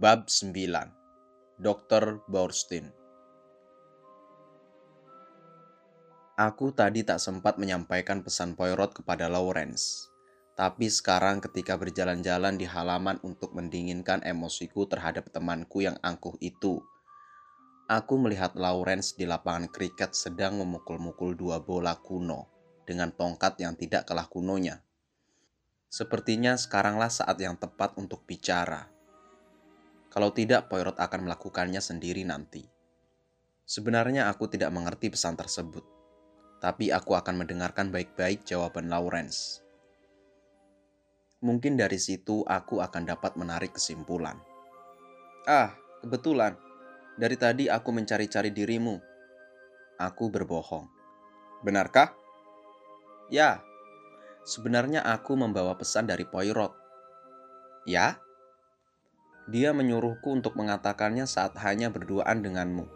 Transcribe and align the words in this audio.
Bab 0.00 0.32
9 0.32 0.56
Dr. 1.60 2.24
Borstein 2.24 2.88
Aku 6.40 6.72
tadi 6.72 7.04
tak 7.04 7.20
sempat 7.20 7.60
menyampaikan 7.60 8.24
pesan 8.24 8.56
Poirot 8.56 8.96
kepada 8.96 9.28
Lawrence. 9.28 10.08
Tapi 10.56 10.88
sekarang 10.88 11.44
ketika 11.44 11.76
berjalan-jalan 11.76 12.56
di 12.56 12.64
halaman 12.64 13.20
untuk 13.20 13.52
mendinginkan 13.52 14.24
emosiku 14.24 14.88
terhadap 14.88 15.28
temanku 15.28 15.84
yang 15.84 16.00
angkuh 16.00 16.40
itu, 16.40 16.80
aku 17.84 18.16
melihat 18.16 18.56
Lawrence 18.56 19.12
di 19.20 19.28
lapangan 19.28 19.68
kriket 19.68 20.16
sedang 20.16 20.64
memukul-mukul 20.64 21.36
dua 21.36 21.60
bola 21.60 22.00
kuno 22.00 22.48
dengan 22.88 23.12
tongkat 23.12 23.60
yang 23.60 23.76
tidak 23.76 24.08
kalah 24.08 24.32
kunonya. 24.32 24.80
Sepertinya 25.92 26.56
sekaranglah 26.56 27.12
saat 27.12 27.36
yang 27.36 27.60
tepat 27.60 28.00
untuk 28.00 28.24
bicara 28.24 28.88
kalau 30.10 30.34
tidak, 30.34 30.66
Poirot 30.66 30.98
akan 30.98 31.30
melakukannya 31.30 31.78
sendiri 31.78 32.26
nanti. 32.26 32.66
Sebenarnya 33.62 34.26
aku 34.26 34.50
tidak 34.50 34.74
mengerti 34.74 35.14
pesan 35.14 35.38
tersebut, 35.38 35.86
tapi 36.58 36.90
aku 36.90 37.14
akan 37.14 37.46
mendengarkan 37.46 37.94
baik-baik 37.94 38.42
jawaban 38.42 38.90
Lawrence. 38.90 39.62
Mungkin 41.46 41.78
dari 41.78 41.96
situ 41.96 42.42
aku 42.42 42.82
akan 42.82 43.06
dapat 43.06 43.38
menarik 43.38 43.78
kesimpulan. 43.78 44.34
Ah, 45.46 45.78
kebetulan. 46.02 46.58
Dari 47.14 47.38
tadi 47.38 47.64
aku 47.70 47.94
mencari-cari 47.94 48.50
dirimu. 48.50 48.98
Aku 49.96 50.28
berbohong. 50.28 50.90
Benarkah? 51.62 52.12
Ya. 53.30 53.62
Sebenarnya 54.42 55.06
aku 55.06 55.38
membawa 55.38 55.78
pesan 55.78 56.10
dari 56.10 56.26
Poirot. 56.26 56.74
Ya? 57.86 58.18
Dia 59.50 59.74
menyuruhku 59.74 60.30
untuk 60.30 60.54
mengatakannya 60.54 61.26
saat 61.26 61.58
hanya 61.66 61.90
berduaan 61.90 62.38
denganmu. 62.38 62.86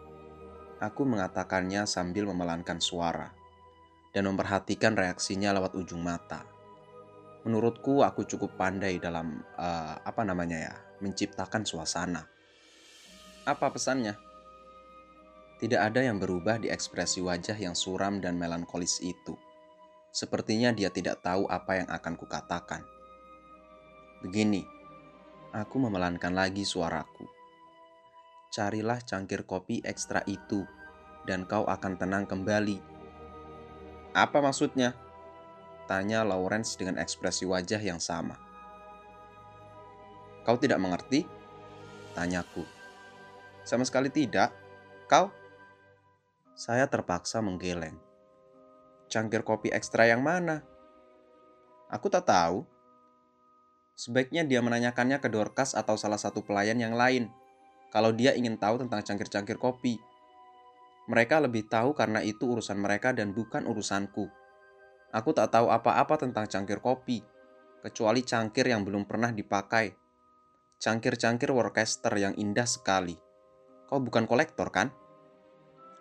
Aku 0.78 1.02
mengatakannya 1.02 1.82
sambil 1.82 2.30
memelankan 2.30 2.78
suara 2.78 3.34
dan 4.14 4.30
memperhatikan 4.30 4.94
reaksinya 4.94 5.50
lewat 5.50 5.74
ujung 5.74 5.98
mata. 5.98 6.46
Menurutku, 7.42 8.06
aku 8.06 8.22
cukup 8.22 8.54
pandai 8.54 9.02
dalam 9.02 9.42
uh, 9.58 9.98
apa 9.98 10.22
namanya 10.22 10.70
ya, 10.70 10.74
menciptakan 11.02 11.66
suasana. 11.66 12.22
Apa 13.42 13.74
pesannya? 13.74 14.14
Tidak 15.58 15.80
ada 15.82 16.06
yang 16.06 16.22
berubah 16.22 16.62
di 16.62 16.70
ekspresi 16.70 17.18
wajah 17.18 17.58
yang 17.58 17.74
suram 17.74 18.22
dan 18.22 18.38
melankolis 18.38 19.02
itu. 19.02 19.34
Sepertinya 20.14 20.70
dia 20.70 20.94
tidak 20.94 21.18
tahu 21.18 21.50
apa 21.50 21.82
yang 21.82 21.88
akan 21.90 22.14
kukatakan. 22.14 22.86
Begini, 24.22 24.73
Aku 25.54 25.78
memelankan 25.78 26.34
lagi 26.34 26.66
suaraku. 26.66 27.30
Carilah 28.50 28.98
cangkir 28.98 29.46
kopi 29.46 29.78
ekstra 29.86 30.26
itu, 30.26 30.66
dan 31.30 31.46
kau 31.46 31.62
akan 31.62 31.94
tenang 31.94 32.26
kembali. 32.26 32.82
Apa 34.18 34.42
maksudnya? 34.42 34.98
Tanya 35.86 36.26
Lawrence 36.26 36.74
dengan 36.74 36.98
ekspresi 36.98 37.46
wajah 37.46 37.78
yang 37.78 38.02
sama. 38.02 38.34
Kau 40.42 40.58
tidak 40.58 40.82
mengerti? 40.82 41.22
Tanyaku. 42.18 42.66
Sama 43.62 43.86
sekali 43.86 44.10
tidak. 44.10 44.50
Kau? 45.06 45.30
Saya 46.58 46.90
terpaksa 46.90 47.38
menggeleng. 47.38 47.94
Cangkir 49.06 49.46
kopi 49.46 49.70
ekstra 49.70 50.10
yang 50.10 50.18
mana? 50.18 50.66
Aku 51.86 52.10
tak 52.10 52.26
tahu. 52.26 52.73
Sebaiknya 53.94 54.42
dia 54.42 54.58
menanyakannya 54.58 55.22
ke 55.22 55.30
Dorcas 55.30 55.78
atau 55.78 55.94
salah 55.94 56.18
satu 56.18 56.42
pelayan 56.42 56.82
yang 56.82 56.98
lain, 56.98 57.30
kalau 57.94 58.10
dia 58.10 58.34
ingin 58.34 58.58
tahu 58.58 58.82
tentang 58.82 59.06
cangkir-cangkir 59.06 59.54
kopi. 59.54 60.02
Mereka 61.06 61.38
lebih 61.38 61.70
tahu 61.70 61.94
karena 61.94 62.18
itu 62.26 62.50
urusan 62.50 62.74
mereka 62.74 63.14
dan 63.14 63.30
bukan 63.30 63.70
urusanku. 63.70 64.26
Aku 65.14 65.30
tak 65.30 65.54
tahu 65.54 65.70
apa-apa 65.70 66.18
tentang 66.18 66.50
cangkir 66.50 66.82
kopi, 66.82 67.22
kecuali 67.86 68.26
cangkir 68.26 68.66
yang 68.66 68.82
belum 68.82 69.06
pernah 69.06 69.30
dipakai. 69.30 69.94
Cangkir-cangkir 70.82 71.54
Worcester 71.54 72.10
yang 72.18 72.34
indah 72.34 72.66
sekali. 72.66 73.14
Kau 73.86 74.02
bukan 74.02 74.26
kolektor 74.26 74.74
kan? 74.74 74.90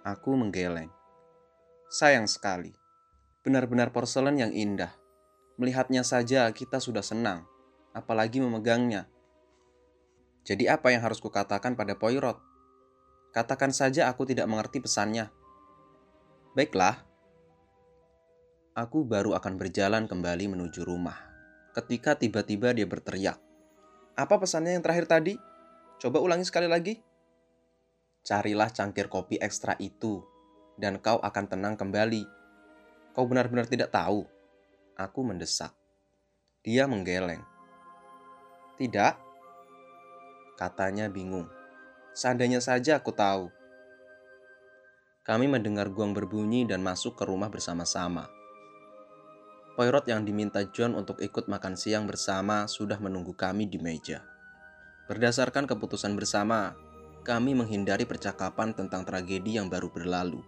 Aku 0.02 0.34
menggeleng. 0.34 0.90
Sayang 1.94 2.26
sekali. 2.26 2.74
Benar-benar 3.46 3.94
porselen 3.94 4.42
yang 4.42 4.50
indah. 4.50 4.98
Melihatnya 5.62 6.02
saja 6.02 6.50
kita 6.50 6.82
sudah 6.82 7.06
senang 7.06 7.53
apalagi 7.94 8.42
memegangnya. 8.42 9.08
Jadi 10.44 10.68
apa 10.68 10.92
yang 10.92 11.06
harus 11.06 11.24
kukatakan 11.24 11.78
pada 11.80 11.96
Poirot? 11.96 12.36
Katakan 13.32 13.72
saja 13.72 14.12
aku 14.12 14.28
tidak 14.28 14.46
mengerti 14.46 14.84
pesannya. 14.84 15.32
Baiklah. 16.54 17.02
Aku 18.74 19.06
baru 19.06 19.38
akan 19.38 19.56
berjalan 19.56 20.10
kembali 20.10 20.52
menuju 20.52 20.84
rumah. 20.84 21.18
Ketika 21.74 22.18
tiba-tiba 22.18 22.74
dia 22.74 22.86
berteriak. 22.86 23.38
Apa 24.14 24.38
pesannya 24.38 24.78
yang 24.78 24.84
terakhir 24.86 25.10
tadi? 25.10 25.34
Coba 25.98 26.22
ulangi 26.22 26.46
sekali 26.46 26.70
lagi. 26.70 27.00
Carilah 28.22 28.70
cangkir 28.70 29.10
kopi 29.10 29.42
ekstra 29.42 29.74
itu, 29.82 30.22
dan 30.78 31.02
kau 31.02 31.18
akan 31.18 31.46
tenang 31.50 31.76
kembali. 31.76 32.24
Kau 33.14 33.26
benar-benar 33.26 33.66
tidak 33.66 33.90
tahu. 33.90 34.26
Aku 34.94 35.26
mendesak. 35.26 35.74
Dia 36.62 36.86
menggeleng. 36.86 37.53
Tidak, 38.74 39.14
katanya 40.58 41.06
bingung. 41.06 41.46
Seandainya 42.14 42.58
saja 42.58 42.98
aku 42.98 43.14
tahu. 43.14 43.54
Kami 45.22 45.46
mendengar 45.46 45.94
gong 45.94 46.18
berbunyi 46.18 46.66
dan 46.66 46.82
masuk 46.82 47.14
ke 47.14 47.24
rumah 47.24 47.54
bersama-sama. 47.54 48.28
Poirot 49.78 50.06
yang 50.10 50.26
diminta 50.26 50.62
John 50.70 50.94
untuk 50.98 51.22
ikut 51.22 51.50
makan 51.50 51.74
siang 51.74 52.06
bersama 52.06 52.66
sudah 52.70 52.98
menunggu 52.98 53.34
kami 53.38 53.70
di 53.70 53.78
meja. 53.78 54.26
Berdasarkan 55.06 55.70
keputusan 55.70 56.18
bersama, 56.18 56.74
kami 57.22 57.54
menghindari 57.54 58.10
percakapan 58.10 58.74
tentang 58.74 59.06
tragedi 59.06 59.62
yang 59.62 59.70
baru 59.70 59.94
berlalu. 59.94 60.42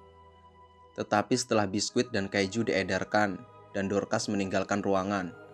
Tetapi 0.98 1.34
setelah 1.38 1.70
biskuit 1.70 2.10
dan 2.10 2.26
keju 2.26 2.66
diedarkan 2.66 3.38
dan 3.78 3.86
Dorcas 3.86 4.30
meninggalkan 4.30 4.82
ruangan, 4.82 5.45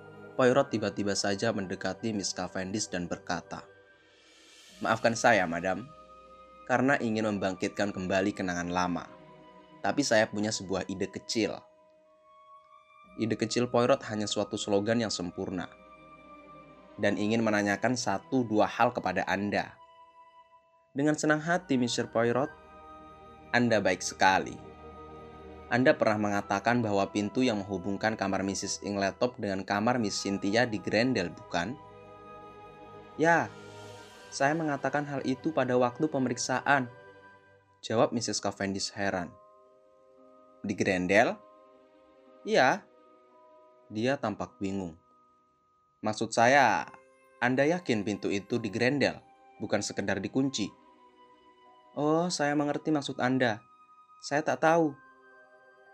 Poirot 0.42 0.74
tiba-tiba 0.74 1.14
saja 1.14 1.54
mendekati 1.54 2.18
Miss 2.18 2.34
Cavendish 2.34 2.90
dan 2.90 3.06
berkata, 3.06 3.62
Maafkan 4.82 5.14
saya, 5.14 5.46
madam, 5.46 5.86
karena 6.66 6.98
ingin 6.98 7.30
membangkitkan 7.30 7.94
kembali 7.94 8.34
kenangan 8.34 8.74
lama. 8.74 9.06
Tapi 9.86 10.02
saya 10.02 10.26
punya 10.26 10.50
sebuah 10.50 10.90
ide 10.90 11.06
kecil. 11.14 11.62
Ide 13.22 13.38
kecil 13.38 13.70
Poirot 13.70 14.02
hanya 14.10 14.26
suatu 14.26 14.58
slogan 14.58 15.06
yang 15.06 15.14
sempurna. 15.14 15.70
Dan 16.98 17.22
ingin 17.22 17.46
menanyakan 17.46 17.94
satu 17.94 18.42
dua 18.42 18.66
hal 18.66 18.98
kepada 18.98 19.22
Anda. 19.30 19.78
Dengan 20.90 21.14
senang 21.22 21.46
hati, 21.46 21.78
Mr. 21.78 22.10
Poirot. 22.10 22.50
Anda 23.54 23.78
baik 23.78 24.02
sekali. 24.02 24.71
Anda 25.72 25.96
pernah 25.96 26.20
mengatakan 26.20 26.84
bahwa 26.84 27.08
pintu 27.16 27.48
yang 27.48 27.64
menghubungkan 27.64 28.20
kamar 28.20 28.44
Mrs. 28.44 28.84
Ingletop 28.84 29.40
dengan 29.40 29.64
kamar 29.64 30.04
Miss 30.04 30.20
Cynthia 30.20 30.68
di 30.68 30.76
Grendel, 30.84 31.32
bukan? 31.32 31.80
Ya, 33.16 33.48
saya 34.28 34.52
mengatakan 34.52 35.08
hal 35.08 35.24
itu 35.24 35.56
pada 35.56 35.80
waktu 35.80 36.12
pemeriksaan. 36.12 36.92
Jawab 37.80 38.12
Mrs. 38.12 38.44
Cavendish 38.44 38.92
heran. 38.92 39.32
Di 40.60 40.76
Grendel? 40.76 41.40
Iya. 42.44 42.84
Dia 43.88 44.20
tampak 44.20 44.60
bingung. 44.60 45.00
Maksud 46.04 46.36
saya, 46.36 46.84
Anda 47.40 47.64
yakin 47.64 48.04
pintu 48.04 48.28
itu 48.28 48.60
di 48.60 48.68
Grendel, 48.68 49.24
bukan 49.64 49.80
sekedar 49.80 50.20
dikunci? 50.20 50.68
Oh, 51.96 52.28
saya 52.28 52.60
mengerti 52.60 52.92
maksud 52.92 53.24
Anda. 53.24 53.64
Saya 54.20 54.44
tak 54.44 54.68
tahu 54.68 55.11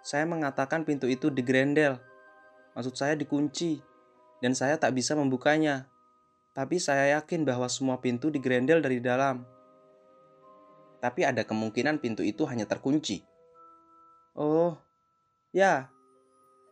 saya 0.08 0.24
mengatakan 0.24 0.88
pintu 0.88 1.12
itu 1.12 1.28
digrendel. 1.28 2.00
Maksud 2.80 2.96
saya 2.96 3.20
dikunci. 3.20 3.84
Dan 4.40 4.56
saya 4.56 4.80
tak 4.80 4.96
bisa 4.96 5.20
membukanya. 5.20 5.92
Tapi 6.56 6.80
saya 6.80 7.20
yakin 7.20 7.44
bahwa 7.44 7.68
semua 7.68 8.00
pintu 8.00 8.32
digrendel 8.32 8.80
dari 8.80 9.04
dalam. 9.04 9.44
Tapi 11.04 11.28
ada 11.28 11.44
kemungkinan 11.44 12.00
pintu 12.00 12.24
itu 12.24 12.48
hanya 12.48 12.64
terkunci. 12.64 13.20
Oh, 14.32 14.80
ya. 15.52 15.92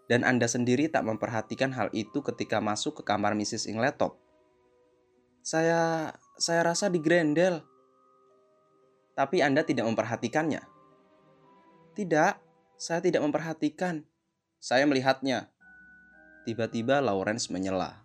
Dan 0.08 0.24
Anda 0.24 0.48
sendiri 0.48 0.88
tak 0.88 1.04
memperhatikan 1.04 1.76
hal 1.76 1.92
itu 1.92 2.24
ketika 2.24 2.64
masuk 2.64 3.04
ke 3.04 3.04
kamar 3.04 3.36
Mrs. 3.36 3.68
Ingletop. 3.68 4.16
Saya 5.44 6.16
saya 6.40 6.72
rasa 6.72 6.88
digrendel. 6.88 7.68
Tapi 9.12 9.44
Anda 9.44 9.68
tidak 9.68 9.92
memperhatikannya. 9.92 10.64
Tidak, 12.00 12.45
saya 12.76 13.00
tidak 13.00 13.24
memperhatikan. 13.24 14.04
Saya 14.60 14.84
melihatnya. 14.84 15.52
Tiba-tiba 16.44 17.00
Lawrence 17.00 17.48
menyela. 17.48 18.04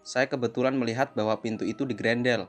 Saya 0.00 0.26
kebetulan 0.26 0.74
melihat 0.74 1.12
bahwa 1.12 1.36
pintu 1.38 1.68
itu 1.68 1.84
digrendel. 1.84 2.48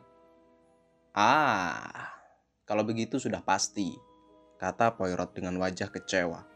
Ah, 1.11 2.15
kalau 2.63 2.87
begitu 2.87 3.19
sudah 3.19 3.43
pasti, 3.43 3.91
kata 4.55 4.95
Poirot 4.95 5.35
dengan 5.35 5.59
wajah 5.59 5.91
kecewa. 5.91 6.47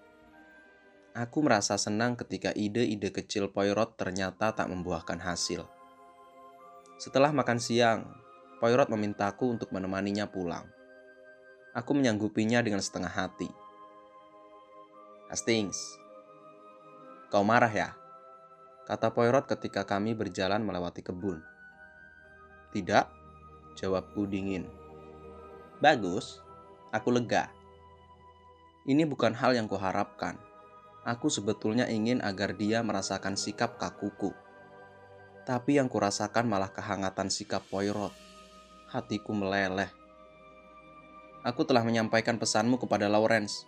Aku 1.16 1.44
merasa 1.44 1.76
senang 1.76 2.16
ketika 2.16 2.56
ide-ide 2.56 3.12
kecil 3.12 3.52
Poirot 3.52 4.00
ternyata 4.00 4.56
tak 4.56 4.72
membuahkan 4.72 5.20
hasil. 5.20 5.68
Setelah 6.96 7.36
makan 7.36 7.60
siang, 7.60 8.08
Poirot 8.64 8.88
memintaku 8.88 9.52
untuk 9.52 9.76
menemaninya 9.76 10.32
pulang. 10.32 10.64
Aku 11.76 11.92
menyanggupinya 11.92 12.64
dengan 12.64 12.80
setengah 12.80 13.12
hati. 13.12 13.65
Hastings, 15.26 15.98
kau 17.34 17.42
marah 17.42 17.74
ya? 17.74 17.98
Kata 18.86 19.10
Poirot 19.10 19.50
ketika 19.50 19.82
kami 19.82 20.14
berjalan 20.14 20.62
melewati 20.62 21.02
kebun. 21.02 21.42
Tidak, 22.70 23.10
jawabku 23.74 24.30
dingin. 24.30 24.70
Bagus, 25.82 26.46
aku 26.94 27.10
lega. 27.10 27.50
Ini 28.86 29.10
bukan 29.10 29.34
hal 29.34 29.58
yang 29.58 29.66
kuharapkan. 29.66 30.38
Aku 31.02 31.34
sebetulnya 31.34 31.90
ingin 31.90 32.22
agar 32.22 32.54
dia 32.54 32.86
merasakan 32.86 33.34
sikap 33.34 33.82
kakuku. 33.82 34.30
Tapi 35.42 35.82
yang 35.82 35.90
kurasakan 35.90 36.46
malah 36.46 36.70
kehangatan 36.70 37.34
sikap 37.34 37.66
Poirot. 37.74 38.14
Hatiku 38.94 39.34
meleleh. 39.34 39.90
Aku 41.42 41.66
telah 41.66 41.82
menyampaikan 41.82 42.38
pesanmu 42.38 42.78
kepada 42.78 43.10
Lawrence. 43.10 43.66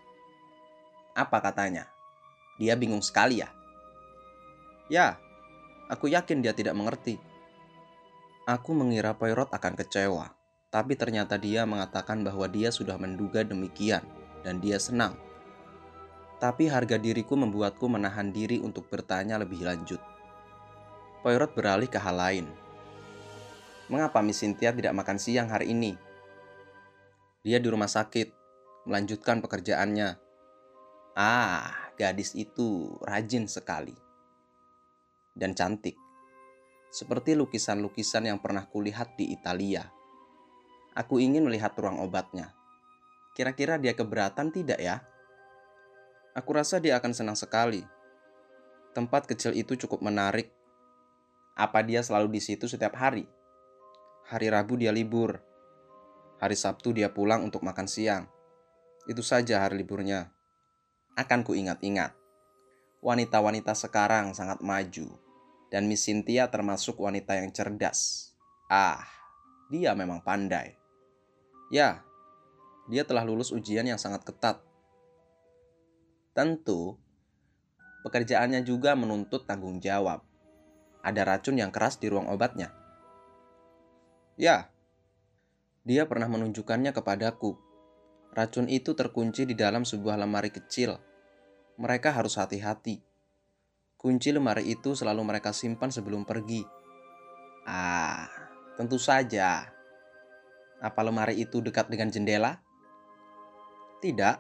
Apa 1.18 1.42
katanya? 1.42 1.90
Dia 2.62 2.78
bingung 2.78 3.02
sekali 3.02 3.42
ya? 3.42 3.50
Ya, 4.94 5.18
aku 5.90 6.14
yakin 6.14 6.46
dia 6.46 6.54
tidak 6.54 6.78
mengerti. 6.78 7.18
Aku 8.46 8.78
mengira 8.78 9.18
Poirot 9.18 9.50
akan 9.50 9.74
kecewa 9.74 10.38
tapi 10.68 11.00
ternyata 11.00 11.40
dia 11.40 11.64
mengatakan 11.64 12.22
bahwa 12.28 12.44
dia 12.52 12.70
sudah 12.70 13.00
menduga 13.00 13.44
demikian 13.44 14.04
dan 14.44 14.60
dia 14.60 14.76
senang. 14.78 15.16
Tapi 16.38 16.70
harga 16.70 17.02
diriku 17.02 17.34
membuatku 17.34 17.88
menahan 17.90 18.30
diri 18.30 18.62
untuk 18.62 18.86
bertanya 18.92 19.42
lebih 19.42 19.66
lanjut. 19.66 19.98
Poirot 21.26 21.56
beralih 21.58 21.90
ke 21.90 21.98
hal 21.98 22.14
lain. 22.14 22.46
Mengapa 23.90 24.22
Miss 24.22 24.44
Cynthia 24.44 24.76
tidak 24.76 24.94
makan 24.94 25.18
siang 25.18 25.50
hari 25.50 25.72
ini? 25.74 25.96
Dia 27.42 27.58
di 27.58 27.68
rumah 27.72 27.90
sakit, 27.90 28.30
melanjutkan 28.86 29.40
pekerjaannya. 29.42 30.27
Ah, 31.18 31.74
gadis 31.98 32.38
itu 32.38 32.94
rajin 33.02 33.50
sekali. 33.50 33.98
Dan 35.34 35.58
cantik. 35.58 35.98
Seperti 36.94 37.34
lukisan-lukisan 37.34 38.30
yang 38.30 38.38
pernah 38.38 38.70
kulihat 38.70 39.18
di 39.18 39.34
Italia. 39.34 39.90
Aku 40.94 41.18
ingin 41.18 41.42
melihat 41.42 41.74
ruang 41.74 41.98
obatnya. 42.06 42.54
Kira-kira 43.34 43.82
dia 43.82 43.98
keberatan 43.98 44.54
tidak 44.54 44.78
ya? 44.78 45.02
Aku 46.38 46.54
rasa 46.54 46.78
dia 46.78 47.02
akan 47.02 47.10
senang 47.18 47.34
sekali. 47.34 47.82
Tempat 48.94 49.26
kecil 49.26 49.58
itu 49.58 49.74
cukup 49.74 50.06
menarik. 50.06 50.54
Apa 51.58 51.82
dia 51.82 52.06
selalu 52.06 52.38
di 52.38 52.42
situ 52.46 52.70
setiap 52.70 52.94
hari? 52.94 53.26
Hari 54.30 54.54
Rabu 54.54 54.78
dia 54.78 54.94
libur. 54.94 55.42
Hari 56.38 56.54
Sabtu 56.54 56.94
dia 56.94 57.10
pulang 57.10 57.42
untuk 57.42 57.66
makan 57.66 57.90
siang. 57.90 58.30
Itu 59.10 59.26
saja 59.26 59.66
hari 59.66 59.82
liburnya. 59.82 60.37
Akan 61.18 61.42
ku 61.42 61.58
ingat-ingat. 61.58 62.14
Wanita-wanita 63.02 63.74
sekarang 63.74 64.38
sangat 64.38 64.62
maju. 64.62 65.18
Dan 65.74 65.90
Miss 65.90 66.06
Cynthia 66.06 66.46
termasuk 66.54 67.02
wanita 67.02 67.34
yang 67.34 67.50
cerdas. 67.50 68.32
Ah, 68.70 69.02
dia 69.74 69.98
memang 69.98 70.22
pandai. 70.22 70.78
Ya, 71.74 72.06
dia 72.88 73.04
telah 73.04 73.26
lulus 73.26 73.50
ujian 73.50 73.84
yang 73.84 73.98
sangat 73.98 74.24
ketat. 74.24 74.62
Tentu, 76.38 77.02
pekerjaannya 78.06 78.62
juga 78.62 78.94
menuntut 78.94 79.50
tanggung 79.50 79.82
jawab. 79.82 80.22
Ada 81.02 81.26
racun 81.26 81.58
yang 81.58 81.74
keras 81.74 81.98
di 81.98 82.14
ruang 82.14 82.30
obatnya. 82.30 82.72
Ya, 84.38 84.70
dia 85.82 86.06
pernah 86.06 86.30
menunjukkannya 86.30 86.94
kepadaku. 86.94 87.58
Racun 88.38 88.70
itu 88.70 88.94
terkunci 88.94 89.50
di 89.50 89.58
dalam 89.58 89.82
sebuah 89.82 90.20
lemari 90.20 90.54
kecil. 90.54 91.07
Mereka 91.78 92.14
harus 92.14 92.38
hati-hati. 92.38 93.02
Kunci 93.98 94.30
lemari 94.30 94.70
itu 94.70 94.94
selalu 94.94 95.22
mereka 95.26 95.54
simpan 95.54 95.90
sebelum 95.90 96.26
pergi. 96.26 96.66
Ah, 97.66 98.30
tentu 98.78 98.98
saja 99.02 99.78
apa 100.78 101.02
lemari 101.02 101.42
itu 101.42 101.58
dekat 101.58 101.90
dengan 101.90 102.14
jendela? 102.14 102.62
Tidak. 103.98 104.38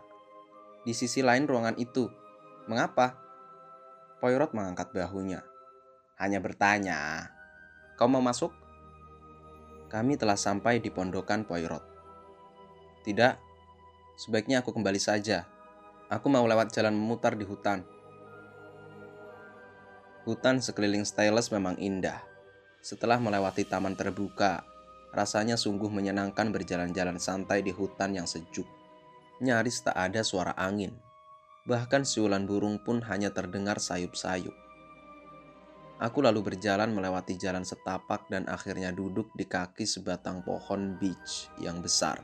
Di 0.85 0.93
sisi 0.93 1.25
lain 1.25 1.49
ruangan 1.49 1.73
itu. 1.81 2.05
Mengapa? 2.69 3.17
Poirot 4.21 4.53
mengangkat 4.53 4.93
bahunya. 4.93 5.41
Hanya 6.21 6.37
bertanya, 6.37 7.29
Kau 7.97 8.05
mau 8.05 8.21
masuk? 8.21 8.53
Kami 9.89 10.13
telah 10.13 10.37
sampai 10.37 10.77
di 10.77 10.93
pondokan 10.93 11.41
Poirot. 11.41 11.81
Tidak, 13.01 13.33
sebaiknya 14.21 14.61
aku 14.61 14.69
kembali 14.77 15.01
saja. 15.01 15.49
Aku 16.07 16.31
mau 16.31 16.43
lewat 16.47 16.71
jalan 16.71 16.95
memutar 16.95 17.35
di 17.35 17.43
hutan. 17.43 17.83
Hutan 20.23 20.59
sekeliling 20.63 21.03
Stylus 21.03 21.51
memang 21.51 21.75
indah. 21.79 22.23
Setelah 22.83 23.19
melewati 23.19 23.67
taman 23.67 23.95
terbuka, 23.95 24.63
Rasanya 25.17 25.55
sungguh 25.55 25.87
menyenangkan 25.87 26.51
berjalan-jalan 26.51 27.17
santai 27.17 27.63
di 27.63 27.71
hutan 27.71 28.13
yang 28.13 28.27
sejuk. 28.27 28.69
Nyaris 29.39 29.81
tak 29.81 29.95
ada 29.95 30.21
suara 30.21 30.53
angin. 30.53 30.93
Bahkan 31.65 32.03
siulan 32.05 32.45
burung 32.45 32.77
pun 32.83 33.01
hanya 33.07 33.31
terdengar 33.31 33.81
sayup-sayup. 33.81 34.53
Aku 35.97 36.21
lalu 36.21 36.53
berjalan 36.53 36.93
melewati 36.93 37.33
jalan 37.41 37.65
setapak 37.65 38.29
dan 38.29 38.45
akhirnya 38.45 38.93
duduk 38.93 39.33
di 39.33 39.49
kaki 39.49 39.89
sebatang 39.89 40.45
pohon 40.45 41.01
beach 41.01 41.49
yang 41.57 41.81
besar. 41.81 42.21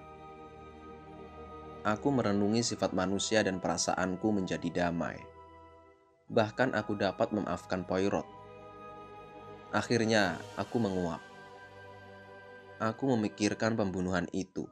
Aku 1.83 2.15
merenungi 2.15 2.63
sifat 2.63 2.95
manusia 2.95 3.43
dan 3.43 3.59
perasaanku 3.59 4.31
menjadi 4.31 4.87
damai. 4.87 5.19
Bahkan 6.31 6.71
aku 6.75 6.95
dapat 6.95 7.35
memaafkan 7.35 7.83
Poirot. 7.83 8.25
Akhirnya 9.75 10.39
aku 10.55 10.79
menguap 10.79 11.33
aku 12.83 13.15
memikirkan 13.15 13.79
pembunuhan 13.79 14.27
itu 14.35 14.67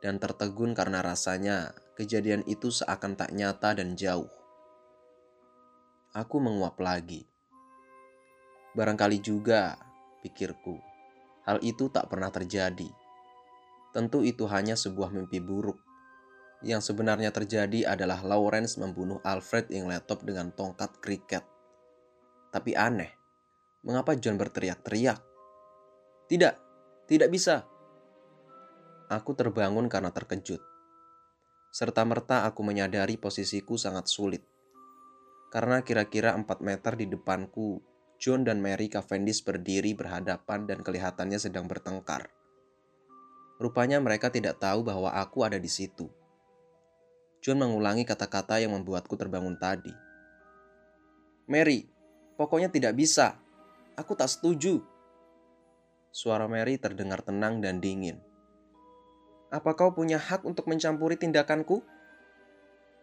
dan 0.00 0.16
tertegun 0.16 0.72
karena 0.72 1.04
rasanya 1.04 1.76
kejadian 1.92 2.40
itu 2.48 2.72
seakan 2.72 3.12
tak 3.12 3.36
nyata 3.36 3.76
dan 3.76 3.92
jauh. 3.92 4.28
Aku 6.16 6.40
menguap 6.40 6.80
lagi. 6.80 7.28
Barangkali 8.72 9.20
juga, 9.20 9.76
pikirku, 10.24 10.80
hal 11.44 11.60
itu 11.60 11.92
tak 11.92 12.08
pernah 12.08 12.32
terjadi. 12.32 12.88
Tentu 13.92 14.24
itu 14.24 14.48
hanya 14.48 14.76
sebuah 14.76 15.12
mimpi 15.12 15.40
buruk. 15.40 15.80
Yang 16.64 16.92
sebenarnya 16.92 17.28
terjadi 17.34 17.84
adalah 17.84 18.24
Lawrence 18.24 18.80
membunuh 18.80 19.20
Alfred 19.20 19.68
Ingletop 19.68 20.24
dengan 20.24 20.48
tongkat 20.54 21.00
kriket. 21.04 21.44
Tapi 22.48 22.72
aneh, 22.72 23.12
mengapa 23.84 24.16
John 24.16 24.40
berteriak-teriak? 24.40 25.20
Tidak, 26.26 26.54
tidak 27.04 27.28
bisa. 27.28 27.68
Aku 29.12 29.36
terbangun 29.36 29.86
karena 29.86 30.10
terkejut. 30.10 30.58
Serta-merta 31.70 32.48
aku 32.48 32.64
menyadari 32.64 33.20
posisiku 33.20 33.76
sangat 33.76 34.08
sulit. 34.08 34.42
Karena 35.52 35.84
kira-kira 35.84 36.32
4 36.34 36.48
meter 36.64 36.96
di 36.96 37.06
depanku, 37.06 37.84
John 38.16 38.48
dan 38.48 38.64
Mary 38.64 38.88
Cavendish 38.88 39.44
berdiri 39.44 39.92
berhadapan 39.92 40.64
dan 40.64 40.80
kelihatannya 40.80 41.36
sedang 41.36 41.68
bertengkar. 41.68 42.32
Rupanya 43.60 44.00
mereka 44.00 44.32
tidak 44.32 44.56
tahu 44.56 44.82
bahwa 44.82 45.12
aku 45.12 45.44
ada 45.44 45.60
di 45.60 45.68
situ. 45.68 46.08
John 47.46 47.62
mengulangi 47.62 48.02
kata-kata 48.02 48.58
yang 48.58 48.74
membuatku 48.74 49.14
terbangun 49.14 49.54
tadi. 49.54 49.94
Mary, 51.46 51.86
pokoknya 52.34 52.74
tidak 52.74 52.98
bisa. 52.98 53.38
Aku 53.94 54.18
tak 54.18 54.26
setuju. 54.26 54.82
Suara 56.10 56.50
Mary 56.50 56.74
terdengar 56.74 57.22
tenang 57.22 57.62
dan 57.62 57.78
dingin. 57.78 58.18
Apa 59.54 59.78
kau 59.78 59.94
punya 59.94 60.18
hak 60.18 60.42
untuk 60.42 60.66
mencampuri 60.66 61.14
tindakanku? 61.14 61.86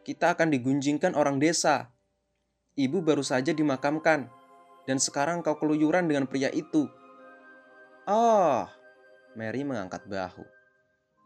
Kita 0.03 0.35
akan 0.35 0.51
digunjingkan 0.51 1.15
orang 1.15 1.39
desa. 1.39 1.95
Ibu 2.75 2.99
baru 2.99 3.23
saja 3.23 3.55
dimakamkan, 3.55 4.27
dan 4.83 4.99
sekarang 4.99 5.39
kau 5.39 5.55
keluyuran 5.55 6.03
dengan 6.03 6.27
pria 6.27 6.51
itu. 6.51 6.91
Oh, 8.03 8.67
Mary 9.39 9.63
mengangkat 9.63 10.03
bahu. 10.03 10.43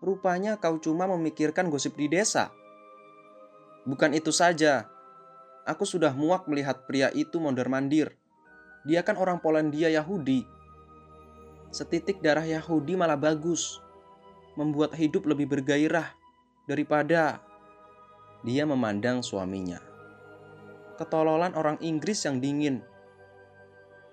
Rupanya 0.05 0.61
kau 0.61 0.77
cuma 0.77 1.09
memikirkan 1.09 1.73
gosip 1.73 1.97
di 1.97 2.05
desa. 2.05 2.53
Bukan 3.87 4.11
itu 4.11 4.35
saja. 4.35 4.91
Aku 5.63 5.87
sudah 5.87 6.11
muak 6.11 6.43
melihat 6.51 6.83
pria 6.83 7.07
itu 7.15 7.39
mondar-mandir. 7.39 8.11
Dia 8.83 8.99
kan 8.99 9.15
orang 9.15 9.39
Polandia 9.39 9.87
Yahudi. 9.87 10.43
Setitik 11.71 12.19
darah 12.19 12.43
Yahudi 12.43 12.99
malah 12.99 13.17
bagus. 13.17 13.79
membuat 14.57 14.97
hidup 14.97 15.29
lebih 15.29 15.45
bergairah 15.45 16.17
daripada 16.65 17.37
dia 18.41 18.65
memandang 18.65 19.21
suaminya. 19.21 19.77
Ketololan 20.97 21.53
orang 21.53 21.77
Inggris 21.77 22.25
yang 22.25 22.41
dingin. 22.41 22.81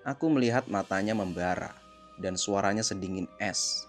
Aku 0.04 0.28
melihat 0.28 0.69
matanya 0.69 1.16
membara 1.16 1.73
dan 2.21 2.37
suaranya 2.37 2.85
sedingin 2.85 3.25
es. 3.40 3.88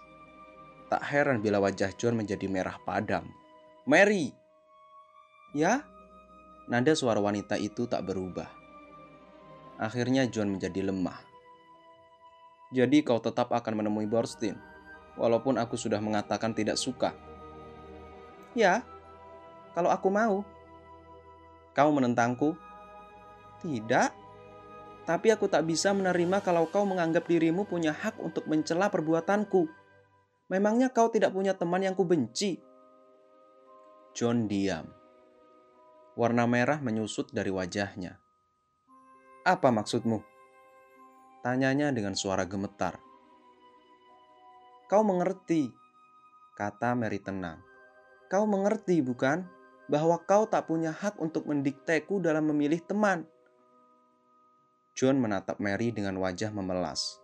Tak 0.88 1.04
heran 1.04 1.44
bila 1.44 1.60
wajah 1.60 1.92
John 2.00 2.16
menjadi 2.16 2.48
merah 2.48 2.80
padam. 2.88 3.28
Mary! 3.84 4.32
Ya? 5.56 5.88
Nada 6.68 6.92
suara 6.92 7.16
wanita 7.16 7.56
itu 7.56 7.88
tak 7.88 8.04
berubah. 8.04 8.52
Akhirnya 9.80 10.28
John 10.28 10.52
menjadi 10.52 10.84
lemah. 10.84 11.16
Jadi 12.76 13.00
kau 13.00 13.16
tetap 13.16 13.56
akan 13.56 13.80
menemui 13.80 14.04
Borstein, 14.04 14.60
walaupun 15.16 15.56
aku 15.56 15.80
sudah 15.80 15.96
mengatakan 15.96 16.52
tidak 16.52 16.76
suka. 16.76 17.16
Ya, 18.52 18.84
kalau 19.72 19.88
aku 19.88 20.12
mau. 20.12 20.44
Kau 21.72 21.88
menentangku? 21.88 22.52
Tidak. 23.64 24.10
Tapi 25.08 25.28
aku 25.32 25.48
tak 25.48 25.64
bisa 25.64 25.96
menerima 25.96 26.44
kalau 26.44 26.68
kau 26.68 26.84
menganggap 26.84 27.24
dirimu 27.24 27.64
punya 27.64 27.96
hak 27.96 28.20
untuk 28.20 28.44
mencela 28.44 28.92
perbuatanku. 28.92 29.70
Memangnya 30.52 30.92
kau 30.92 31.08
tidak 31.08 31.32
punya 31.32 31.56
teman 31.56 31.80
yang 31.80 31.96
kubenci? 31.96 32.58
John 34.12 34.50
diam. 34.50 35.05
Warna 36.16 36.48
merah 36.48 36.80
menyusut 36.80 37.30
dari 37.30 37.52
wajahnya. 37.52 38.16
Apa 39.44 39.68
maksudmu? 39.68 40.24
Tanyanya 41.44 41.92
dengan 41.92 42.16
suara 42.16 42.48
gemetar. 42.48 42.98
Kau 44.88 45.04
mengerti, 45.04 45.70
kata 46.56 46.96
Mary 46.96 47.20
tenang. 47.20 47.60
Kau 48.32 48.48
mengerti, 48.48 49.04
bukan? 49.04 49.46
bahwa 49.86 50.18
kau 50.26 50.46
tak 50.46 50.66
punya 50.66 50.90
hak 50.90 51.18
untuk 51.22 51.46
mendikteku 51.46 52.18
dalam 52.18 52.50
memilih 52.50 52.82
teman. 52.82 53.22
John 54.98 55.22
menatap 55.22 55.62
Mary 55.62 55.94
dengan 55.94 56.18
wajah 56.18 56.50
memelas. 56.50 57.22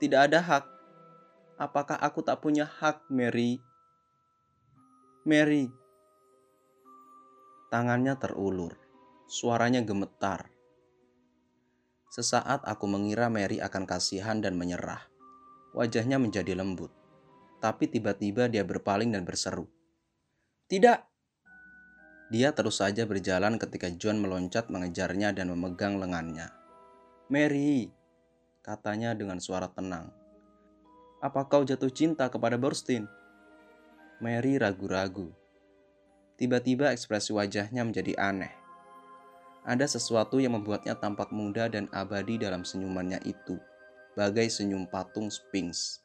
Tidak 0.00 0.20
ada 0.20 0.40
hak. 0.40 0.64
Apakah 1.60 1.96
aku 2.00 2.24
tak 2.24 2.40
punya 2.40 2.64
hak, 2.64 3.04
Mary? 3.12 3.60
Mary. 5.24 5.68
Tangannya 7.70 8.18
terulur. 8.18 8.74
Suaranya 9.30 9.78
gemetar. 9.86 10.50
Sesaat 12.10 12.66
aku 12.66 12.90
mengira 12.90 13.30
Mary 13.30 13.62
akan 13.62 13.86
kasihan 13.86 14.42
dan 14.42 14.58
menyerah. 14.58 15.06
Wajahnya 15.78 16.18
menjadi 16.18 16.58
lembut. 16.58 16.90
Tapi 17.62 17.86
tiba-tiba 17.86 18.50
dia 18.50 18.66
berpaling 18.66 19.14
dan 19.14 19.22
berseru. 19.22 19.70
Tidak. 20.66 20.98
Dia 22.34 22.50
terus 22.58 22.82
saja 22.82 23.06
berjalan 23.06 23.54
ketika 23.54 23.86
John 23.94 24.18
meloncat 24.18 24.66
mengejarnya 24.66 25.30
dan 25.30 25.54
memegang 25.54 26.02
lengannya. 26.02 26.50
Mary, 27.30 27.86
katanya 28.66 29.14
dengan 29.14 29.38
suara 29.38 29.70
tenang. 29.70 30.10
Apa 31.22 31.46
kau 31.46 31.62
jatuh 31.62 31.94
cinta 31.94 32.26
kepada 32.26 32.58
Burstein? 32.58 33.06
Mary 34.18 34.58
ragu-ragu. 34.58 35.39
Tiba-tiba 36.40 36.88
ekspresi 36.88 37.36
wajahnya 37.36 37.84
menjadi 37.84 38.16
aneh. 38.16 38.48
Ada 39.60 39.84
sesuatu 39.84 40.40
yang 40.40 40.56
membuatnya 40.56 40.96
tampak 40.96 41.28
muda 41.36 41.68
dan 41.68 41.84
abadi 41.92 42.40
dalam 42.40 42.64
senyumannya 42.64 43.20
itu, 43.28 43.60
bagai 44.16 44.48
senyum 44.48 44.88
patung 44.88 45.28
Sphinx. 45.28 46.00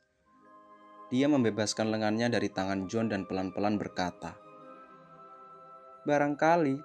Dia 1.08 1.32
membebaskan 1.32 1.88
lengannya 1.88 2.28
dari 2.28 2.52
tangan 2.52 2.92
John 2.92 3.08
dan 3.08 3.24
pelan-pelan 3.24 3.80
berkata, 3.80 4.36
Barangkali. 6.04 6.84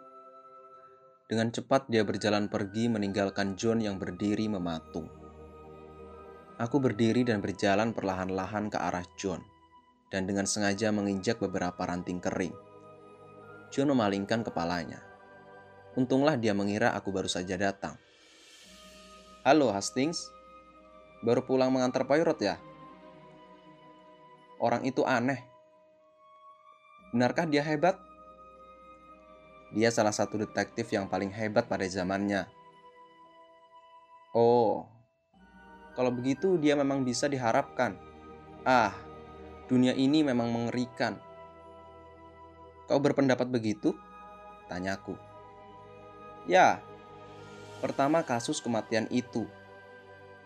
Dengan 1.27 1.51
cepat 1.51 1.91
dia 1.91 2.07
berjalan 2.07 2.47
pergi 2.47 2.87
meninggalkan 2.87 3.59
John 3.59 3.83
yang 3.83 3.99
berdiri 3.99 4.47
mematung. 4.47 5.11
Aku 6.63 6.79
berdiri 6.79 7.27
dan 7.27 7.43
berjalan 7.43 7.91
perlahan-lahan 7.91 8.71
ke 8.71 8.79
arah 8.79 9.07
John 9.19 9.43
dan 10.15 10.31
dengan 10.31 10.47
sengaja 10.47 10.95
menginjak 10.95 11.43
beberapa 11.43 11.83
ranting 11.83 12.23
kering. 12.23 12.70
John 13.71 13.95
memalingkan 13.95 14.43
kepalanya. 14.43 14.99
Untunglah 15.95 16.35
dia 16.35 16.51
mengira 16.55 16.91
aku 16.95 17.15
baru 17.15 17.31
saja 17.31 17.55
datang. 17.55 17.95
Halo 19.47 19.71
Hastings, 19.71 20.27
baru 21.23 21.47
pulang 21.47 21.71
mengantar 21.71 22.03
Poirot 22.03 22.39
ya? 22.43 22.59
Orang 24.59 24.85
itu 24.85 25.07
aneh. 25.07 25.41
Benarkah 27.15 27.47
dia 27.47 27.63
hebat? 27.63 27.97
Dia 29.71 29.95
salah 29.95 30.13
satu 30.13 30.35
detektif 30.43 30.91
yang 30.91 31.07
paling 31.07 31.31
hebat 31.31 31.71
pada 31.71 31.87
zamannya. 31.87 32.51
Oh, 34.35 34.87
kalau 35.95 36.11
begitu 36.11 36.59
dia 36.59 36.75
memang 36.75 37.07
bisa 37.07 37.31
diharapkan. 37.31 37.95
Ah, 38.67 38.95
dunia 39.71 39.95
ini 39.95 40.27
memang 40.27 40.51
mengerikan. 40.51 41.19
Kau 42.91 42.99
berpendapat 42.99 43.47
begitu? 43.47 43.95
Tanyaku. 44.67 45.15
Ya, 46.51 46.83
pertama 47.79 48.27
kasus 48.27 48.59
kematian 48.59 49.07
itu. 49.15 49.47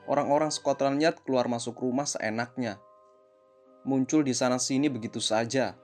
Orang-orang 0.04 0.52
Scotland 0.52 1.00
Yard 1.00 1.24
keluar 1.24 1.48
masuk 1.48 1.80
rumah 1.80 2.04
seenaknya. 2.04 2.76
Muncul 3.88 4.20
di 4.20 4.36
sana 4.36 4.60
sini 4.60 4.92
begitu 4.92 5.24
saja 5.24 5.80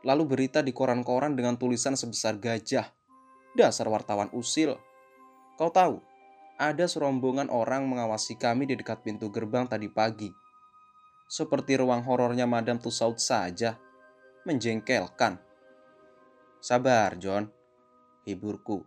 lalu 0.00 0.24
berita 0.24 0.64
di 0.64 0.72
koran-koran 0.72 1.36
dengan 1.36 1.60
tulisan 1.60 1.96
sebesar 1.96 2.40
gajah. 2.40 2.88
Dasar 3.52 3.90
wartawan 3.90 4.30
usil. 4.32 4.78
Kau 5.58 5.68
tahu, 5.68 6.00
ada 6.56 6.86
serombongan 6.88 7.52
orang 7.52 7.84
mengawasi 7.84 8.38
kami 8.38 8.64
di 8.70 8.78
dekat 8.78 9.04
pintu 9.04 9.28
gerbang 9.28 9.68
tadi 9.68 9.90
pagi. 9.90 10.30
Seperti 11.30 11.78
ruang 11.78 12.02
horornya 12.06 12.48
Madame 12.48 12.80
Tussaud 12.80 13.20
saja. 13.20 13.76
Menjengkelkan. 14.48 15.49
Sabar, 16.60 17.16
John. 17.16 17.48
Hiburku. 18.28 18.84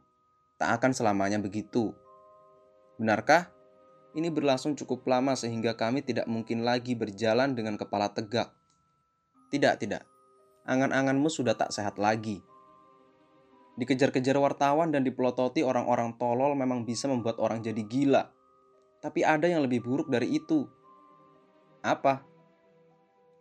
Tak 0.61 0.79
akan 0.79 0.93
selamanya 0.93 1.41
begitu. 1.41 1.93
Benarkah? 3.01 3.49
Ini 4.13 4.29
berlangsung 4.29 4.77
cukup 4.77 5.03
lama 5.09 5.33
sehingga 5.33 5.73
kami 5.73 6.05
tidak 6.05 6.29
mungkin 6.29 6.61
lagi 6.61 6.93
berjalan 6.93 7.57
dengan 7.57 7.75
kepala 7.75 8.13
tegak. 8.13 8.53
Tidak, 9.49 9.73
tidak 9.81 10.05
angan-anganmu 10.63 11.27
sudah 11.27 11.55
tak 11.55 11.75
sehat 11.75 11.99
lagi. 11.99 12.39
Dikejar-kejar 13.73 14.37
wartawan 14.37 14.93
dan 14.93 15.01
dipelototi 15.01 15.65
orang-orang 15.65 16.15
tolol 16.21 16.53
memang 16.53 16.85
bisa 16.85 17.09
membuat 17.09 17.41
orang 17.41 17.65
jadi 17.65 17.81
gila. 17.83 18.29
Tapi 19.01 19.25
ada 19.25 19.49
yang 19.49 19.65
lebih 19.65 19.83
buruk 19.83 20.07
dari 20.07 20.37
itu. 20.37 20.63
Apa? 21.83 22.23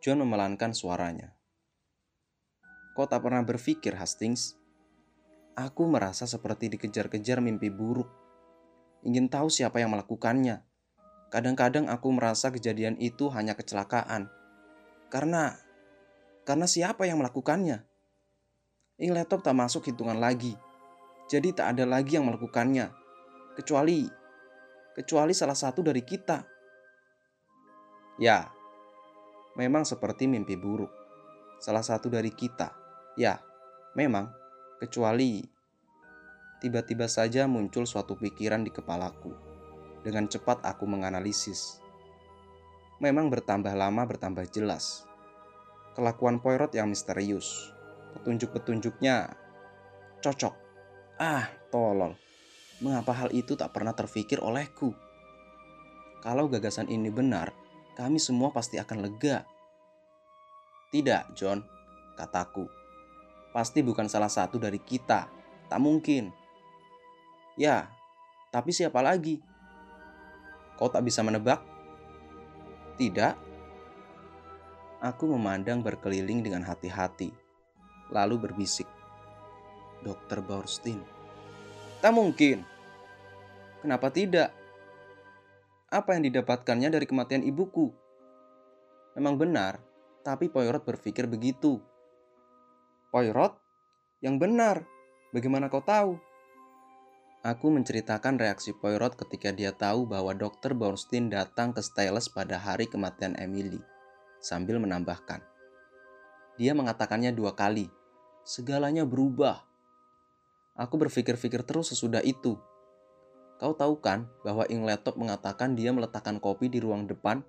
John 0.02 0.24
memelankan 0.24 0.74
suaranya. 0.74 1.30
Kau 2.92 3.08
tak 3.08 3.24
pernah 3.24 3.40
berpikir, 3.40 3.96
Hastings? 3.96 4.60
Aku 5.56 5.88
merasa 5.88 6.28
seperti 6.28 6.68
dikejar-kejar 6.72 7.40
mimpi 7.40 7.72
buruk. 7.72 8.08
Ingin 9.04 9.32
tahu 9.32 9.48
siapa 9.48 9.80
yang 9.80 9.92
melakukannya. 9.96 10.64
Kadang-kadang 11.32 11.88
aku 11.88 12.12
merasa 12.12 12.52
kejadian 12.52 13.00
itu 13.00 13.32
hanya 13.32 13.56
kecelakaan. 13.56 14.28
Karena 15.08 15.56
karena 16.44 16.68
siapa 16.68 17.08
yang 17.08 17.20
melakukannya? 17.20 17.84
Ini 19.00 19.08
laptop 19.16 19.40
tak 19.40 19.56
masuk 19.56 19.88
hitungan 19.88 20.20
lagi. 20.20 20.52
Jadi 21.32 21.56
tak 21.56 21.76
ada 21.76 21.88
lagi 21.88 22.20
yang 22.20 22.28
melakukannya. 22.28 22.92
Kecuali 23.56 24.04
kecuali 24.92 25.32
salah 25.32 25.56
satu 25.56 25.80
dari 25.80 26.04
kita. 26.04 26.44
Ya, 28.20 28.52
memang 29.56 29.88
seperti 29.88 30.28
mimpi 30.28 30.60
buruk. 30.60 30.92
Salah 31.56 31.80
satu 31.80 32.12
dari 32.12 32.28
kita. 32.28 32.81
Ya, 33.18 33.40
memang 33.92 34.32
kecuali 34.80 35.44
tiba-tiba 36.62 37.06
saja 37.10 37.44
muncul 37.44 37.84
suatu 37.84 38.16
pikiran 38.16 38.64
di 38.64 38.72
kepalaku. 38.72 39.34
Dengan 40.02 40.26
cepat 40.26 40.66
aku 40.66 40.82
menganalisis. 40.88 41.78
Memang 42.98 43.30
bertambah 43.30 43.70
lama 43.74 44.02
bertambah 44.02 44.50
jelas 44.50 45.06
kelakuan 45.92 46.40
Poirot 46.40 46.72
yang 46.72 46.88
misterius. 46.88 47.72
Petunjuk-petunjuknya 48.16 49.32
cocok. 50.20 50.54
Ah, 51.20 51.48
tolol. 51.72 52.16
Mengapa 52.82 53.14
hal 53.14 53.30
itu 53.30 53.54
tak 53.54 53.72
pernah 53.72 53.94
terfikir 53.94 54.42
olehku? 54.42 54.92
Kalau 56.24 56.50
gagasan 56.50 56.90
ini 56.90 57.10
benar, 57.10 57.54
kami 57.94 58.18
semua 58.18 58.50
pasti 58.50 58.78
akan 58.78 58.98
lega. 59.06 59.46
Tidak, 60.92 61.32
John, 61.38 61.62
kataku. 62.18 62.81
Pasti 63.52 63.84
bukan 63.84 64.08
salah 64.08 64.32
satu 64.32 64.56
dari 64.56 64.80
kita. 64.80 65.28
Tak 65.68 65.80
mungkin. 65.80 66.32
Ya, 67.54 67.92
tapi 68.48 68.72
siapa 68.72 69.04
lagi? 69.04 69.40
Kau 70.80 70.88
tak 70.88 71.04
bisa 71.04 71.20
menebak? 71.20 71.60
Tidak, 72.96 73.52
Aku 75.02 75.26
memandang 75.34 75.82
berkeliling 75.82 76.46
dengan 76.46 76.62
hati-hati, 76.62 77.34
lalu 78.14 78.38
berbisik. 78.38 78.86
Dokter 79.98 80.38
Borstein. 80.38 81.02
Tak 81.98 82.14
mungkin. 82.14 82.62
Kenapa 83.82 84.14
tidak? 84.14 84.54
Apa 85.90 86.14
yang 86.14 86.30
didapatkannya 86.30 86.94
dari 86.94 87.02
kematian 87.02 87.42
ibuku? 87.42 87.90
Memang 89.18 89.42
benar, 89.42 89.82
tapi 90.22 90.46
Poirot 90.46 90.86
berpikir 90.86 91.26
begitu. 91.26 91.82
Poirot? 93.12 93.52
Yang 94.24 94.36
benar. 94.40 94.76
Bagaimana 95.36 95.68
kau 95.68 95.84
tahu? 95.84 96.16
Aku 97.44 97.68
menceritakan 97.68 98.40
reaksi 98.40 98.72
Poirot 98.72 99.20
ketika 99.20 99.52
dia 99.52 99.68
tahu 99.68 100.08
bahwa 100.08 100.32
Dr. 100.32 100.72
Bornstein 100.72 101.28
datang 101.28 101.76
ke 101.76 101.84
Styles 101.84 102.32
pada 102.32 102.56
hari 102.56 102.88
kematian 102.88 103.36
Emily, 103.36 103.84
sambil 104.40 104.80
menambahkan. 104.80 105.44
Dia 106.56 106.72
mengatakannya 106.72 107.36
dua 107.36 107.52
kali. 107.52 107.92
Segalanya 108.48 109.04
berubah. 109.04 109.60
Aku 110.72 110.96
berpikir-pikir 110.96 111.68
terus 111.68 111.92
sesudah 111.92 112.24
itu. 112.24 112.56
Kau 113.60 113.76
tahu 113.76 114.00
kan 114.00 114.24
bahwa 114.40 114.64
Ingletop 114.72 115.20
mengatakan 115.20 115.76
dia 115.76 115.92
meletakkan 115.92 116.40
kopi 116.40 116.72
di 116.72 116.80
ruang 116.80 117.04
depan? 117.04 117.44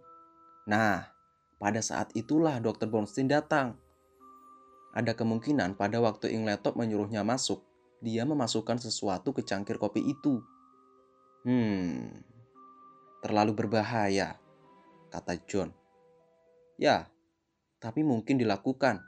Nah, 0.67 1.08
pada 1.55 1.79
saat 1.79 2.12
itulah 2.20 2.60
Dr. 2.60 2.91
Bornstein 2.91 3.32
datang. 3.32 3.79
Ada 4.93 5.17
kemungkinan 5.17 5.73
pada 5.73 5.97
waktu 5.97 6.29
Ingletop 6.38 6.77
menyuruhnya 6.77 7.25
masuk, 7.25 7.65
dia 7.97 8.21
memasukkan 8.29 8.77
sesuatu 8.77 9.33
ke 9.33 9.41
cangkir 9.41 9.81
kopi 9.81 10.05
itu. 10.05 10.38
Hmm, 11.43 12.21
terlalu 13.25 13.57
berbahaya, 13.57 14.38
kata 15.09 15.33
John. 15.50 15.73
Ya, 16.77 17.09
tapi 17.81 18.05
mungkin 18.05 18.38
dilakukan. 18.38 19.01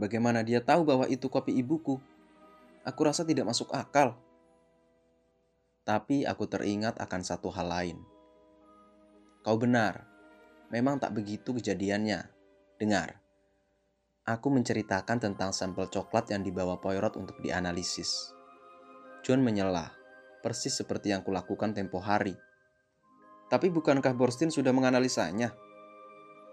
Bagaimana 0.00 0.40
dia 0.40 0.64
tahu 0.64 0.88
bahwa 0.88 1.04
itu 1.10 1.28
kopi 1.28 1.52
ibuku? 1.58 2.00
Aku 2.88 3.00
rasa 3.04 3.26
tidak 3.28 3.44
masuk 3.50 3.68
akal. 3.76 4.16
Tapi 5.84 6.24
aku 6.24 6.48
teringat 6.48 6.96
akan 6.96 7.20
satu 7.20 7.52
hal 7.52 7.68
lain. 7.68 7.98
Kau 9.44 9.60
benar, 9.60 10.08
memang 10.72 10.96
tak 10.96 11.12
begitu 11.12 11.52
kejadiannya. 11.52 12.24
Dengar. 12.80 13.19
Aku 14.28 14.52
menceritakan 14.52 15.16
tentang 15.16 15.56
sampel 15.56 15.88
coklat 15.88 16.28
yang 16.28 16.44
dibawa 16.44 16.76
Poirot 16.76 17.16
untuk 17.16 17.40
dianalisis. 17.40 18.36
John 19.24 19.40
menyela, 19.40 19.96
persis 20.44 20.76
seperti 20.76 21.12
yang 21.12 21.24
kulakukan 21.24 21.72
tempo 21.72 22.00
hari. 22.00 22.36
Tapi 23.48 23.72
bukankah 23.72 24.12
Borstein 24.12 24.52
sudah 24.52 24.70
menganalisanya? 24.76 25.56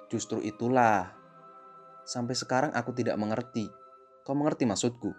Justru 0.07 0.39
itulah. 0.39 1.12
Sampai 2.07 2.39
sekarang 2.39 2.71
aku 2.71 2.95
tidak 2.95 3.19
mengerti. 3.19 3.67
Kau 4.24 4.33
mengerti 4.33 4.63
maksudku? 4.63 5.12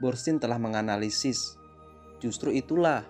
Borstein 0.00 0.40
telah 0.40 0.56
menganalisis. 0.56 1.60
Justru 2.24 2.56
itulah. 2.56 3.04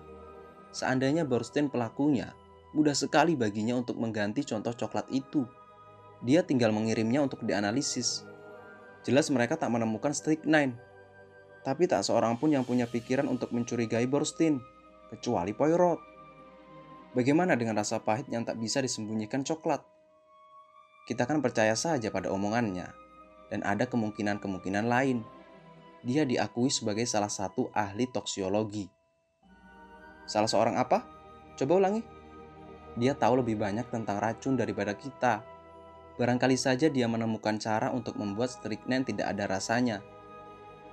Seandainya 0.75 1.23
Borstein 1.23 1.71
pelakunya, 1.71 2.35
mudah 2.75 2.93
sekali 2.93 3.39
baginya 3.39 3.79
untuk 3.79 3.95
mengganti 3.95 4.43
contoh 4.43 4.75
coklat 4.75 5.07
itu. 5.09 5.47
Dia 6.21 6.43
tinggal 6.43 6.75
mengirimnya 6.75 7.23
untuk 7.23 7.41
dianalisis. 7.47 8.27
Jelas 9.05 9.29
mereka 9.29 9.59
tak 9.59 9.69
menemukan 9.69 10.15
strychnine. 10.15 10.77
Tapi 11.61 11.83
tak 11.85 12.07
seorang 12.07 12.39
pun 12.39 12.53
yang 12.53 12.63
punya 12.63 12.87
pikiran 12.87 13.27
untuk 13.27 13.51
mencurigai 13.51 14.07
Borstein, 14.07 14.63
kecuali 15.11 15.51
Poirot. 15.51 15.99
Bagaimana 17.11 17.57
dengan 17.59 17.75
rasa 17.81 17.99
pahit 17.99 18.29
yang 18.31 18.47
tak 18.47 18.55
bisa 18.61 18.79
disembunyikan 18.79 19.43
coklat? 19.43 19.83
Kita 21.07 21.23
kan 21.23 21.39
percaya 21.39 21.75
saja 21.75 22.11
pada 22.11 22.31
omongannya, 22.31 22.87
dan 23.51 23.63
ada 23.63 23.87
kemungkinan-kemungkinan 23.87 24.85
lain. 24.87 25.23
Dia 26.03 26.23
diakui 26.23 26.71
sebagai 26.71 27.03
salah 27.07 27.31
satu 27.31 27.67
ahli 27.75 28.07
toksiologi. 28.11 28.87
Salah 30.27 30.51
seorang 30.51 30.75
apa? 30.75 31.03
Coba 31.55 31.79
ulangi. 31.79 32.03
Dia 32.99 33.15
tahu 33.15 33.43
lebih 33.43 33.55
banyak 33.59 33.87
tentang 33.87 34.19
racun 34.19 34.59
daripada 34.59 34.93
kita 34.93 35.56
Barangkali 36.17 36.57
saja 36.57 36.89
dia 36.89 37.05
menemukan 37.05 37.61
cara 37.61 37.93
untuk 37.93 38.17
membuat 38.17 38.49
strychnine 38.49 39.05
tidak 39.05 39.29
ada 39.37 39.45
rasanya. 39.45 40.01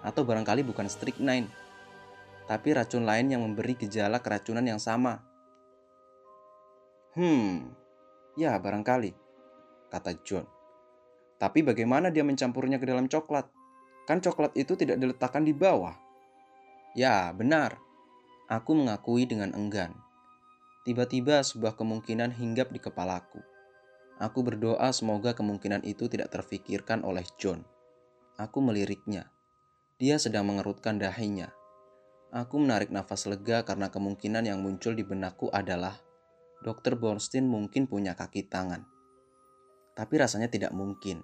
Atau 0.05 0.29
barangkali 0.29 0.61
bukan 0.69 0.85
strychnine, 0.85 1.49
tapi 2.45 2.77
racun 2.77 3.09
lain 3.09 3.33
yang 3.33 3.41
memberi 3.41 3.73
gejala 3.73 4.21
keracunan 4.21 4.65
yang 4.65 4.77
sama. 4.77 5.25
Hmm, 7.17 7.73
ya 8.37 8.61
barangkali, 8.61 9.17
kata 9.89 10.13
John. 10.21 10.45
Tapi 11.41 11.65
bagaimana 11.65 12.13
dia 12.13 12.21
mencampurnya 12.21 12.77
ke 12.77 12.85
dalam 12.85 13.09
coklat? 13.09 13.49
Kan 14.05 14.21
coklat 14.21 14.53
itu 14.61 14.77
tidak 14.77 15.01
diletakkan 15.01 15.41
di 15.41 15.57
bawah. 15.57 15.97
Ya, 16.93 17.33
benar. 17.33 17.81
Aku 18.53 18.77
mengakui 18.77 19.25
dengan 19.25 19.57
enggan. 19.57 19.97
Tiba-tiba 20.85 21.41
sebuah 21.41 21.81
kemungkinan 21.81 22.37
hinggap 22.37 22.69
di 22.69 22.77
kepalaku. 22.77 23.54
Aku 24.23 24.47
berdoa 24.47 24.95
semoga 24.95 25.35
kemungkinan 25.35 25.83
itu 25.83 26.07
tidak 26.07 26.31
terfikirkan 26.31 27.03
oleh 27.03 27.27
John. 27.35 27.67
Aku 28.39 28.63
meliriknya. 28.63 29.35
Dia 29.99 30.23
sedang 30.23 30.47
mengerutkan 30.47 31.03
dahinya. 31.03 31.51
Aku 32.35 32.63
menarik 32.63 32.91
nafas 32.95 33.27
lega 33.27 33.67
karena 33.67 33.91
kemungkinan 33.91 34.47
yang 34.47 34.63
muncul 34.63 34.95
di 34.95 35.07
benakku 35.07 35.51
adalah 35.51 35.99
Dr. 36.63 36.99
Bornstein 36.99 37.47
mungkin 37.47 37.91
punya 37.91 38.15
kaki 38.15 38.47
tangan. 38.47 38.87
Tapi 39.95 40.15
rasanya 40.19 40.51
tidak 40.51 40.75
mungkin. 40.75 41.23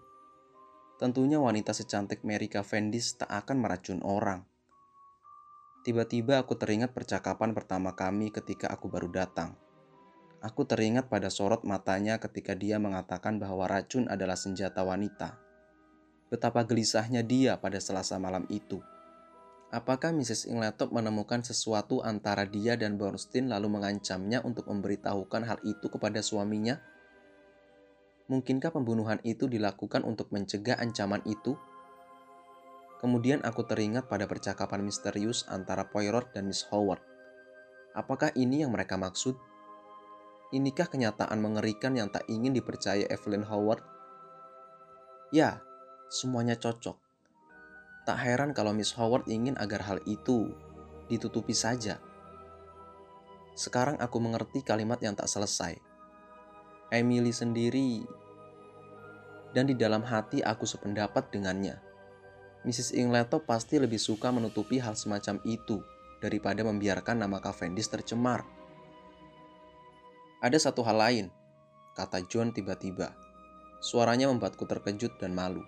Tentunya 0.99 1.39
wanita 1.41 1.75
secantik 1.75 2.23
Mary 2.23 2.47
Cavendish 2.47 3.19
tak 3.19 3.31
akan 3.31 3.57
meracun 3.59 4.03
orang. 4.07 4.47
Tiba-tiba 5.81 6.43
aku 6.45 6.61
teringat 6.61 6.93
percakapan 6.93 7.57
pertama 7.57 7.97
kami 7.97 8.29
ketika 8.29 8.69
aku 8.69 8.93
baru 8.93 9.09
datang. 9.09 9.57
Aku 10.41 10.65
teringat 10.65 11.13
pada 11.13 11.29
sorot 11.29 11.69
matanya 11.69 12.17
ketika 12.17 12.57
dia 12.57 12.81
mengatakan 12.81 13.37
bahwa 13.37 13.69
racun 13.69 14.09
adalah 14.09 14.41
senjata 14.41 14.81
wanita. 14.81 15.37
Betapa 16.33 16.65
gelisahnya 16.65 17.21
dia 17.21 17.61
pada 17.61 17.77
selasa 17.77 18.17
malam 18.17 18.49
itu. 18.49 18.81
Apakah 19.69 20.17
Mrs. 20.17 20.49
Ingletop 20.49 20.97
menemukan 20.97 21.45
sesuatu 21.45 22.01
antara 22.01 22.49
dia 22.49 22.75
dan 22.81 22.97
Bornstein 22.97 23.53
lalu 23.53 23.69
mengancamnya 23.69 24.41
untuk 24.41 24.65
memberitahukan 24.73 25.45
hal 25.45 25.59
itu 25.61 25.93
kepada 25.93 26.25
suaminya? 26.25 26.81
Mungkinkah 28.33 28.73
pembunuhan 28.73 29.21
itu 29.29 29.45
dilakukan 29.45 30.09
untuk 30.09 30.33
mencegah 30.33 30.81
ancaman 30.81 31.21
itu? 31.29 31.53
Kemudian 33.05 33.45
aku 33.45 33.69
teringat 33.69 34.09
pada 34.09 34.25
percakapan 34.25 34.89
misterius 34.89 35.45
antara 35.53 35.85
Poirot 35.85 36.33
dan 36.33 36.49
Miss 36.49 36.65
Howard. 36.73 37.05
Apakah 37.93 38.33
ini 38.39 38.65
yang 38.65 38.73
mereka 38.73 38.97
maksud? 38.97 39.50
Inikah 40.51 40.91
kenyataan 40.91 41.39
mengerikan 41.39 41.95
yang 41.95 42.11
tak 42.11 42.27
ingin 42.27 42.51
dipercaya 42.51 43.07
Evelyn 43.07 43.47
Howard? 43.47 43.87
Ya, 45.31 45.63
semuanya 46.11 46.59
cocok. 46.59 46.99
Tak 48.03 48.19
heran 48.19 48.51
kalau 48.51 48.75
Miss 48.75 48.91
Howard 48.99 49.31
ingin 49.31 49.55
agar 49.63 49.87
hal 49.87 50.03
itu 50.11 50.51
ditutupi 51.07 51.55
saja. 51.55 52.03
Sekarang 53.55 53.95
aku 54.03 54.19
mengerti 54.19 54.67
kalimat 54.67 54.99
yang 54.99 55.15
tak 55.15 55.31
selesai. 55.31 55.79
Emily 56.91 57.31
sendiri 57.31 58.03
dan 59.55 59.71
di 59.71 59.79
dalam 59.79 60.03
hati 60.03 60.43
aku 60.43 60.67
sependapat 60.67 61.31
dengannya. 61.31 61.79
Mrs. 62.67 62.93
Ingleto 62.99 63.41
pasti 63.41 63.79
lebih 63.79 64.03
suka 64.03 64.35
menutupi 64.35 64.83
hal 64.83 64.99
semacam 64.99 65.39
itu 65.47 65.81
daripada 66.19 66.67
membiarkan 66.67 67.23
nama 67.23 67.41
Cavendish 67.41 67.89
tercemar. 67.89 68.60
Ada 70.41 70.57
satu 70.57 70.81
hal 70.89 70.97
lain, 70.97 71.27
kata 71.93 72.25
John 72.25 72.49
tiba-tiba. 72.57 73.13
Suaranya 73.85 74.25
membuatku 74.33 74.65
terkejut 74.65 75.21
dan 75.21 75.37
malu. 75.37 75.61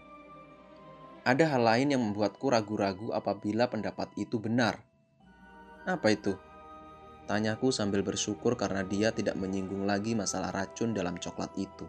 Ada 1.29 1.45
hal 1.45 1.61
lain 1.61 1.93
yang 1.93 2.01
membuatku 2.01 2.49
ragu-ragu 2.49 3.13
apabila 3.13 3.69
pendapat 3.69 4.09
itu 4.17 4.41
benar. 4.41 4.81
Apa 5.85 6.17
itu? 6.17 6.41
Tanyaku 7.29 7.69
sambil 7.69 8.01
bersyukur 8.01 8.57
karena 8.57 8.81
dia 8.81 9.13
tidak 9.13 9.37
menyinggung 9.37 9.85
lagi 9.85 10.17
masalah 10.17 10.49
racun 10.49 10.97
dalam 10.97 11.21
coklat 11.21 11.53
itu. 11.61 11.85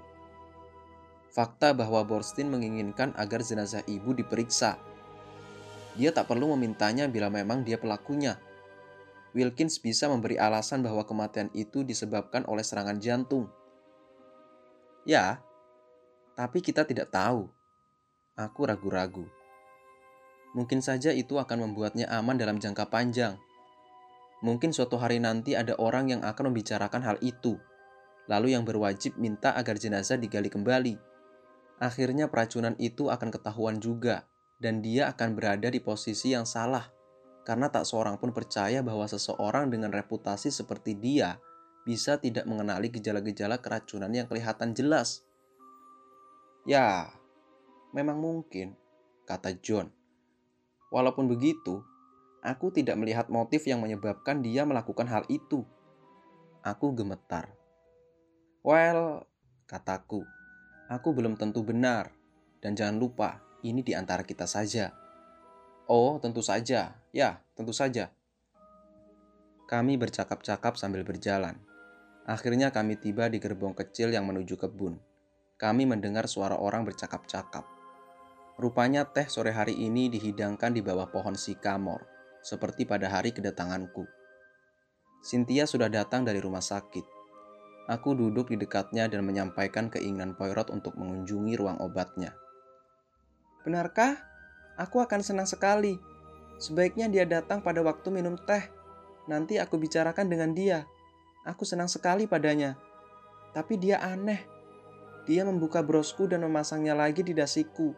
Fakta 1.31 1.71
bahwa 1.71 2.03
Borstein 2.03 2.51
menginginkan 2.51 3.15
agar 3.15 3.41
jenazah 3.41 3.81
ibu 3.87 4.11
diperiksa. 4.11 4.75
Dia 5.95 6.11
tak 6.11 6.27
perlu 6.27 6.51
memintanya 6.53 7.07
bila 7.07 7.31
memang 7.31 7.63
dia 7.63 7.79
pelakunya. 7.79 8.37
Wilkins 9.33 9.81
bisa 9.81 10.05
memberi 10.05 10.37
alasan 10.37 10.85
bahwa 10.85 11.01
kematian 11.09 11.49
itu 11.57 11.81
disebabkan 11.81 12.45
oleh 12.45 12.61
serangan 12.61 13.01
jantung. 13.01 13.49
Ya, 15.09 15.41
tapi 16.37 16.61
kita 16.61 16.85
tidak 16.85 17.09
tahu. 17.09 17.49
Aku 18.37 18.65
ragu-ragu. 18.65 19.25
Mungkin 20.53 20.85
saja 20.85 21.09
itu 21.09 21.41
akan 21.41 21.65
membuatnya 21.69 22.05
aman 22.13 22.37
dalam 22.37 22.61
jangka 22.61 22.93
panjang. 22.93 23.41
Mungkin 24.45 24.69
suatu 24.69 25.01
hari 25.01 25.17
nanti 25.17 25.57
ada 25.57 25.73
orang 25.81 26.13
yang 26.13 26.21
akan 26.21 26.53
membicarakan 26.53 27.01
hal 27.01 27.17
itu, 27.25 27.57
lalu 28.29 28.53
yang 28.53 28.61
berwajib 28.61 29.17
minta 29.17 29.53
agar 29.57 29.81
jenazah 29.81 30.19
digali 30.19 30.49
kembali. 30.53 30.95
akhirnya 31.83 32.31
peracunan 32.31 32.79
itu 32.79 33.11
akan 33.11 33.27
ketahuan 33.27 33.75
juga, 33.81 34.23
dan 34.55 34.79
dia 34.79 35.11
akan 35.11 35.35
berada 35.35 35.67
di 35.67 35.83
posisi 35.83 36.31
yang 36.31 36.47
salah, 36.47 36.87
karena 37.43 37.67
tak 37.67 37.83
seorang 37.83 38.15
pun 38.15 38.31
percaya 38.31 38.79
bahwa 38.79 39.03
seseorang 39.03 39.67
dengan 39.67 39.91
reputasi 39.91 40.47
seperti 40.47 40.95
dia 40.95 41.39
bisa 41.83 42.15
tidak 42.15 42.47
mengenali 42.47 42.87
gejala-gejala 42.87 43.59
keracunan 43.59 44.07
yang 44.11 44.27
kelihatan 44.27 44.71
jelas. 44.71 45.27
Ya, 46.63 47.11
memang 47.91 48.23
mungkin, 48.23 48.79
kata 49.27 49.59
John. 49.59 49.91
Walaupun 50.95 51.27
begitu, 51.27 51.83
aku 52.39 52.71
tidak 52.71 52.95
melihat 52.95 53.27
motif 53.27 53.67
yang 53.67 53.83
menyebabkan 53.83 54.39
dia 54.39 54.63
melakukan 54.63 55.11
hal 55.11 55.27
itu. 55.27 55.67
Aku 56.63 56.95
gemetar. 56.95 57.51
Well, 58.63 59.27
kataku, 59.67 60.23
aku 60.87 61.11
belum 61.11 61.35
tentu 61.35 61.67
benar. 61.67 62.15
Dan 62.63 62.79
jangan 62.79 62.95
lupa, 62.95 63.43
ini 63.59 63.83
di 63.83 63.91
antara 63.91 64.23
kita 64.23 64.47
saja. 64.47 65.02
Oh, 65.87 66.15
tentu 66.23 66.39
saja. 66.39 66.95
Ya, 67.11 67.43
tentu 67.59 67.75
saja. 67.75 68.09
Kami 69.67 69.99
bercakap-cakap 69.99 70.79
sambil 70.79 71.03
berjalan. 71.03 71.59
Akhirnya 72.23 72.71
kami 72.71 72.95
tiba 72.95 73.27
di 73.27 73.43
gerbong 73.43 73.75
kecil 73.75 74.15
yang 74.15 74.23
menuju 74.23 74.55
kebun. 74.55 74.95
Kami 75.59 75.83
mendengar 75.83 76.27
suara 76.31 76.55
orang 76.55 76.87
bercakap-cakap. 76.87 77.67
Rupanya 78.55 79.03
teh 79.03 79.27
sore 79.27 79.51
hari 79.51 79.75
ini 79.75 80.07
dihidangkan 80.07 80.71
di 80.71 80.79
bawah 80.79 81.09
pohon 81.11 81.35
sikamor, 81.35 82.05
seperti 82.45 82.87
pada 82.87 83.11
hari 83.11 83.35
kedatanganku. 83.35 84.07
Cynthia 85.23 85.67
sudah 85.67 85.91
datang 85.91 86.23
dari 86.23 86.39
rumah 86.39 86.63
sakit. 86.63 87.03
Aku 87.91 88.15
duduk 88.15 88.51
di 88.51 88.59
dekatnya 88.59 89.11
dan 89.11 89.27
menyampaikan 89.27 89.91
keinginan 89.91 90.39
Poirot 90.39 90.71
untuk 90.71 90.95
mengunjungi 90.95 91.59
ruang 91.59 91.79
obatnya. 91.83 92.31
Benarkah? 93.67 94.32
Aku 94.79 95.01
akan 95.01 95.21
senang 95.21 95.45
sekali. 95.45 96.01
Sebaiknya 96.57 97.05
dia 97.11 97.25
datang 97.29 97.61
pada 97.61 97.83
waktu 97.85 98.09
minum 98.09 98.33
teh. 98.39 98.65
Nanti 99.29 99.61
aku 99.61 99.77
bicarakan 99.77 100.27
dengan 100.27 100.51
dia. 100.51 100.89
Aku 101.45 101.67
senang 101.67 101.91
sekali 101.91 102.25
padanya. 102.25 102.79
Tapi 103.53 103.77
dia 103.77 104.01
aneh. 104.01 104.41
Dia 105.29 105.45
membuka 105.45 105.79
brosku 105.85 106.25
dan 106.25 106.43
memasangnya 106.43 106.97
lagi 106.97 107.21
di 107.21 107.37
dasiku. 107.37 107.93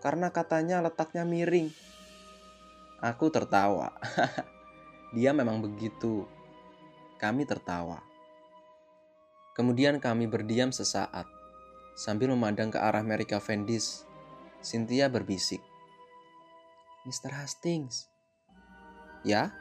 Karena 0.00 0.32
katanya 0.32 0.80
letaknya 0.80 1.22
miring. 1.28 1.68
Aku 3.04 3.28
tertawa. 3.28 3.92
dia 5.16 5.36
memang 5.36 5.60
begitu. 5.60 6.24
Kami 7.20 7.44
tertawa. 7.44 8.00
Kemudian 9.54 10.02
kami 10.02 10.26
berdiam 10.26 10.74
sesaat. 10.74 11.28
Sambil 11.94 12.26
memandang 12.34 12.74
ke 12.74 12.78
arah 12.80 13.06
Mary 13.06 13.22
Cavendish, 13.22 14.02
Cynthia 14.58 15.06
berbisik. 15.06 15.62
Mr. 17.04 17.36
Hastings. 17.36 18.08
Ya? 19.28 19.52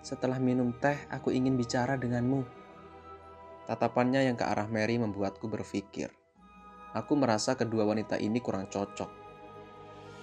Setelah 0.00 0.40
minum 0.40 0.72
teh, 0.72 0.96
aku 1.12 1.28
ingin 1.28 1.52
bicara 1.52 2.00
denganmu. 2.00 2.48
Tatapannya 3.68 4.24
yang 4.24 4.40
ke 4.40 4.48
arah 4.48 4.64
Mary 4.64 4.96
membuatku 4.96 5.52
berpikir. 5.52 6.08
Aku 6.96 7.12
merasa 7.12 7.60
kedua 7.60 7.84
wanita 7.84 8.16
ini 8.16 8.40
kurang 8.40 8.72
cocok. 8.72 9.10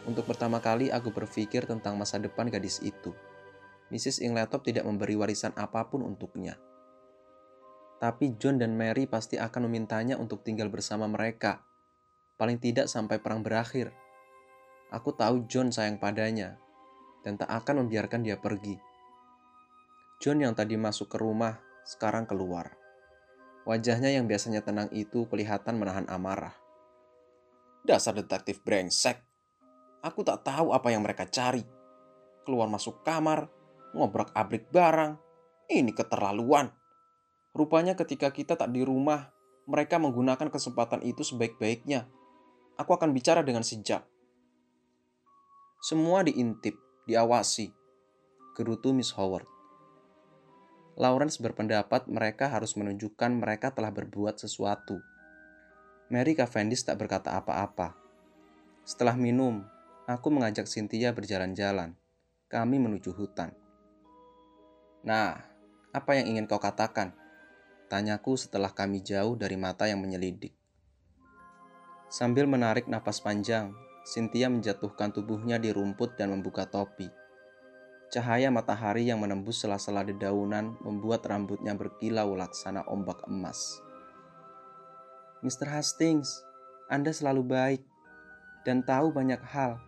Untuk 0.10 0.26
pertama 0.26 0.58
kali 0.58 0.90
aku 0.90 1.14
berpikir 1.14 1.70
tentang 1.70 2.02
masa 2.02 2.18
depan 2.18 2.50
gadis 2.50 2.82
itu. 2.82 3.14
Mrs. 3.94 4.26
Ingletop 4.26 4.66
tidak 4.66 4.90
memberi 4.90 5.14
warisan 5.14 5.54
apa 5.54 5.86
pun 5.86 6.02
untuknya. 6.02 6.58
Tapi 8.02 8.34
John 8.42 8.58
dan 8.58 8.74
Mary 8.74 9.06
pasti 9.06 9.38
akan 9.38 9.70
memintanya 9.70 10.18
untuk 10.18 10.42
tinggal 10.42 10.74
bersama 10.74 11.06
mereka. 11.06 11.62
Paling 12.42 12.58
tidak 12.58 12.90
sampai 12.90 13.22
perang 13.22 13.46
berakhir. 13.46 13.94
Aku 14.94 15.10
tahu 15.18 15.50
John 15.50 15.74
sayang 15.74 15.98
padanya 15.98 16.62
dan 17.26 17.34
tak 17.34 17.50
akan 17.50 17.86
membiarkan 17.86 18.22
dia 18.22 18.38
pergi. 18.38 18.78
John 20.22 20.38
yang 20.38 20.54
tadi 20.54 20.78
masuk 20.78 21.10
ke 21.10 21.18
rumah 21.18 21.58
sekarang 21.82 22.30
keluar. 22.30 22.78
Wajahnya 23.66 24.14
yang 24.14 24.30
biasanya 24.30 24.62
tenang 24.62 24.94
itu 24.94 25.26
kelihatan 25.26 25.82
menahan 25.82 26.06
amarah. 26.06 26.54
Dasar 27.82 28.14
detektif 28.14 28.62
brengsek. 28.62 29.18
Aku 30.06 30.22
tak 30.22 30.46
tahu 30.46 30.76
apa 30.78 30.94
yang 30.94 31.02
mereka 31.02 31.26
cari. 31.26 31.66
Keluar 32.46 32.70
masuk 32.70 33.02
kamar, 33.02 33.50
ngobrak-abrik 33.98 34.70
barang. 34.70 35.18
Ini 35.74 35.90
keterlaluan. 35.90 36.70
Rupanya 37.56 37.98
ketika 37.98 38.30
kita 38.30 38.54
tak 38.54 38.70
di 38.70 38.86
rumah, 38.86 39.34
mereka 39.66 39.98
menggunakan 39.98 40.54
kesempatan 40.54 41.02
itu 41.02 41.26
sebaik-baiknya. 41.26 42.06
Aku 42.78 42.94
akan 42.94 43.10
bicara 43.10 43.42
dengan 43.42 43.66
sejak. 43.66 44.13
Semua 45.84 46.24
diintip, 46.24 46.80
diawasi. 47.12 47.68
Gerutu 48.56 48.96
Miss 48.96 49.12
Howard. 49.20 49.44
Lawrence 50.96 51.44
berpendapat 51.44 52.08
mereka 52.08 52.48
harus 52.48 52.80
menunjukkan 52.80 53.36
mereka 53.36 53.76
telah 53.76 53.92
berbuat 53.92 54.40
sesuatu. 54.40 55.04
Mary 56.08 56.40
Cavendish 56.40 56.88
tak 56.88 57.04
berkata 57.04 57.36
apa-apa. 57.36 58.00
Setelah 58.88 59.20
minum, 59.20 59.60
aku 60.08 60.32
mengajak 60.32 60.72
Cynthia 60.72 61.12
berjalan-jalan. 61.12 62.00
Kami 62.48 62.80
menuju 62.80 63.12
hutan. 63.12 63.52
Nah, 65.04 65.36
apa 65.92 66.16
yang 66.16 66.32
ingin 66.32 66.48
kau 66.48 66.64
katakan? 66.64 67.12
Tanyaku 67.92 68.40
setelah 68.40 68.72
kami 68.72 69.04
jauh 69.04 69.36
dari 69.36 69.60
mata 69.60 69.84
yang 69.84 70.00
menyelidik. 70.00 70.56
Sambil 72.08 72.48
menarik 72.48 72.88
napas 72.88 73.20
panjang, 73.20 73.76
Cynthia 74.04 74.52
menjatuhkan 74.52 75.16
tubuhnya 75.16 75.56
di 75.56 75.72
rumput 75.72 76.20
dan 76.20 76.36
membuka 76.36 76.68
topi. 76.68 77.08
Cahaya 78.12 78.52
matahari 78.52 79.08
yang 79.08 79.24
menembus 79.24 79.64
sela-sela 79.64 80.04
dedaunan 80.04 80.76
membuat 80.84 81.24
rambutnya 81.26 81.74
berkilau 81.74 82.36
laksana 82.36 82.84
ombak 82.86 83.24
emas. 83.26 83.80
Mr. 85.40 85.72
Hastings, 85.72 86.44
Anda 86.92 87.16
selalu 87.16 87.42
baik 87.48 87.82
dan 88.68 88.84
tahu 88.84 89.10
banyak 89.16 89.40
hal. 89.44 89.80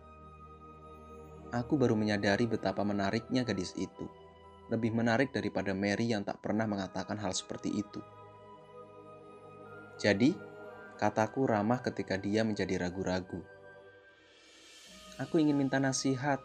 Aku 1.52 1.78
baru 1.78 1.94
menyadari 1.94 2.50
betapa 2.50 2.82
menariknya 2.82 3.46
gadis 3.46 3.76
itu. 3.78 4.10
Lebih 4.72 4.90
menarik 4.96 5.30
daripada 5.30 5.70
Mary 5.70 6.10
yang 6.10 6.26
tak 6.26 6.42
pernah 6.42 6.66
mengatakan 6.66 7.16
hal 7.22 7.30
seperti 7.30 7.70
itu. 7.70 8.02
Jadi, 9.96 10.34
kataku 10.98 11.46
ramah 11.46 11.78
ketika 11.80 12.18
dia 12.18 12.42
menjadi 12.42 12.82
ragu-ragu. 12.82 13.55
Aku 15.16 15.40
ingin 15.40 15.56
minta 15.56 15.80
nasihat, 15.80 16.44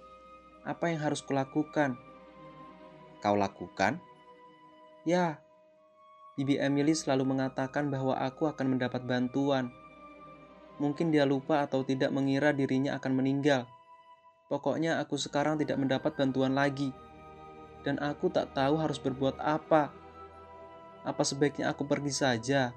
apa 0.63 0.87
yang 0.87 1.03
harus 1.03 1.19
kulakukan? 1.19 1.99
Kau 3.19 3.35
lakukan? 3.35 3.99
Ya, 5.03 5.43
Bibi 6.39 6.55
Emily 6.55 6.95
selalu 6.95 7.27
mengatakan 7.35 7.91
bahwa 7.91 8.15
aku 8.15 8.47
akan 8.47 8.77
mendapat 8.77 9.03
bantuan. 9.03 9.75
Mungkin 10.79 11.11
dia 11.11 11.27
lupa 11.27 11.61
atau 11.67 11.83
tidak 11.83 12.15
mengira 12.15 12.55
dirinya 12.55 12.95
akan 12.95 13.19
meninggal. 13.19 13.67
Pokoknya 14.47 15.03
aku 15.03 15.19
sekarang 15.19 15.59
tidak 15.59 15.75
mendapat 15.75 16.15
bantuan 16.15 16.55
lagi. 16.55 16.95
Dan 17.83 17.99
aku 17.99 18.31
tak 18.31 18.55
tahu 18.55 18.79
harus 18.79 18.97
berbuat 18.97 19.35
apa. 19.37 19.91
Apa 21.03 21.23
sebaiknya 21.27 21.69
aku 21.73 21.83
pergi 21.83 22.13
saja? 22.13 22.71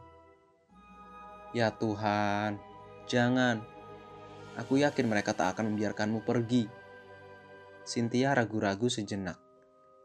Ya 1.54 1.68
Tuhan, 1.70 2.58
jangan. 3.06 3.73
Aku 4.54 4.78
yakin 4.78 5.10
mereka 5.10 5.34
tak 5.34 5.58
akan 5.58 5.74
membiarkanmu 5.74 6.22
pergi. 6.22 6.70
Cynthia 7.82 8.38
ragu-ragu 8.38 8.86
sejenak. 8.86 9.36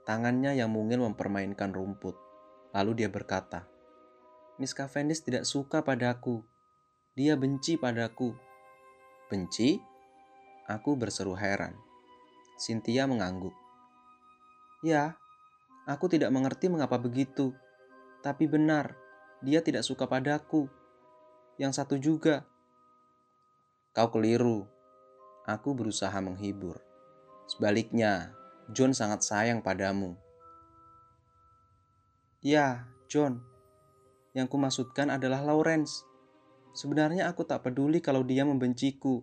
Tangannya 0.10 0.58
yang 0.58 0.74
mungil 0.74 1.06
mempermainkan 1.06 1.70
rumput. 1.70 2.18
Lalu 2.74 3.06
dia 3.06 3.10
berkata, 3.14 3.70
Miss 4.58 4.74
Cavendish 4.74 5.22
tidak 5.22 5.46
suka 5.46 5.86
padaku. 5.86 6.42
Dia 7.14 7.38
benci 7.38 7.78
padaku. 7.78 8.34
Benci? 9.30 9.78
Aku 10.66 10.98
berseru 10.98 11.38
heran. 11.38 11.78
Cynthia 12.58 13.06
mengangguk. 13.06 13.54
Ya, 14.82 15.14
aku 15.86 16.10
tidak 16.10 16.34
mengerti 16.34 16.74
mengapa 16.74 16.98
begitu. 16.98 17.54
Tapi 18.26 18.50
benar, 18.50 18.98
dia 19.46 19.62
tidak 19.62 19.86
suka 19.86 20.10
padaku. 20.10 20.66
Yang 21.62 21.74
satu 21.78 22.02
juga. 22.02 22.49
Kau 24.00 24.16
keliru. 24.16 24.64
Aku 25.44 25.76
berusaha 25.76 26.16
menghibur. 26.24 26.80
Sebaliknya, 27.52 28.32
John 28.72 28.96
sangat 28.96 29.28
sayang 29.28 29.60
padamu. 29.60 30.16
Ya, 32.40 32.88
John. 33.12 33.44
Yang 34.32 34.56
kumaksudkan 34.56 35.12
adalah 35.12 35.44
Lawrence. 35.44 36.08
Sebenarnya 36.72 37.28
aku 37.28 37.44
tak 37.44 37.68
peduli 37.68 38.00
kalau 38.00 38.24
dia 38.24 38.48
membenciku. 38.48 39.20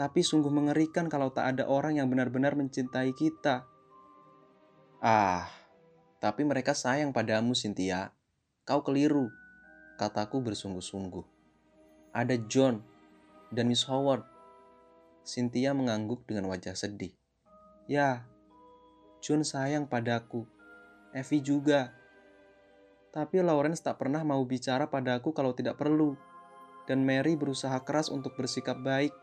Tapi 0.00 0.24
sungguh 0.24 0.48
mengerikan 0.48 1.12
kalau 1.12 1.28
tak 1.28 1.52
ada 1.52 1.68
orang 1.68 2.00
yang 2.00 2.08
benar-benar 2.08 2.56
mencintai 2.56 3.12
kita. 3.12 3.68
Ah, 5.04 5.52
tapi 6.16 6.48
mereka 6.48 6.72
sayang 6.72 7.12
padamu, 7.12 7.52
Cynthia. 7.52 8.08
Kau 8.64 8.80
keliru, 8.80 9.28
kataku 10.00 10.40
bersungguh-sungguh. 10.40 11.28
Ada 12.16 12.40
John, 12.48 12.91
Dan 13.52 13.68
Miss 13.68 13.84
Howard, 13.84 14.24
Cynthia 15.22 15.76
mengangguk 15.76 16.24
dengan 16.24 16.48
wajah 16.48 16.72
sedih. 16.72 17.12
Ya, 17.84 18.24
Jun 19.22 19.46
sayang 19.46 19.86
padaku. 19.86 20.42
Evie 21.14 21.38
juga. 21.38 21.94
Tapi 23.14 23.38
Lawrence 23.38 23.78
tak 23.78 24.02
pernah 24.02 24.24
mau 24.26 24.42
bicara 24.42 24.90
padaku 24.90 25.30
kalau 25.30 25.54
tidak 25.54 25.78
perlu. 25.78 26.18
Dan 26.90 27.06
Mary 27.06 27.38
berusaha 27.38 27.78
keras 27.86 28.10
untuk 28.10 28.34
bersikap 28.34 28.82
baik. 28.82 29.14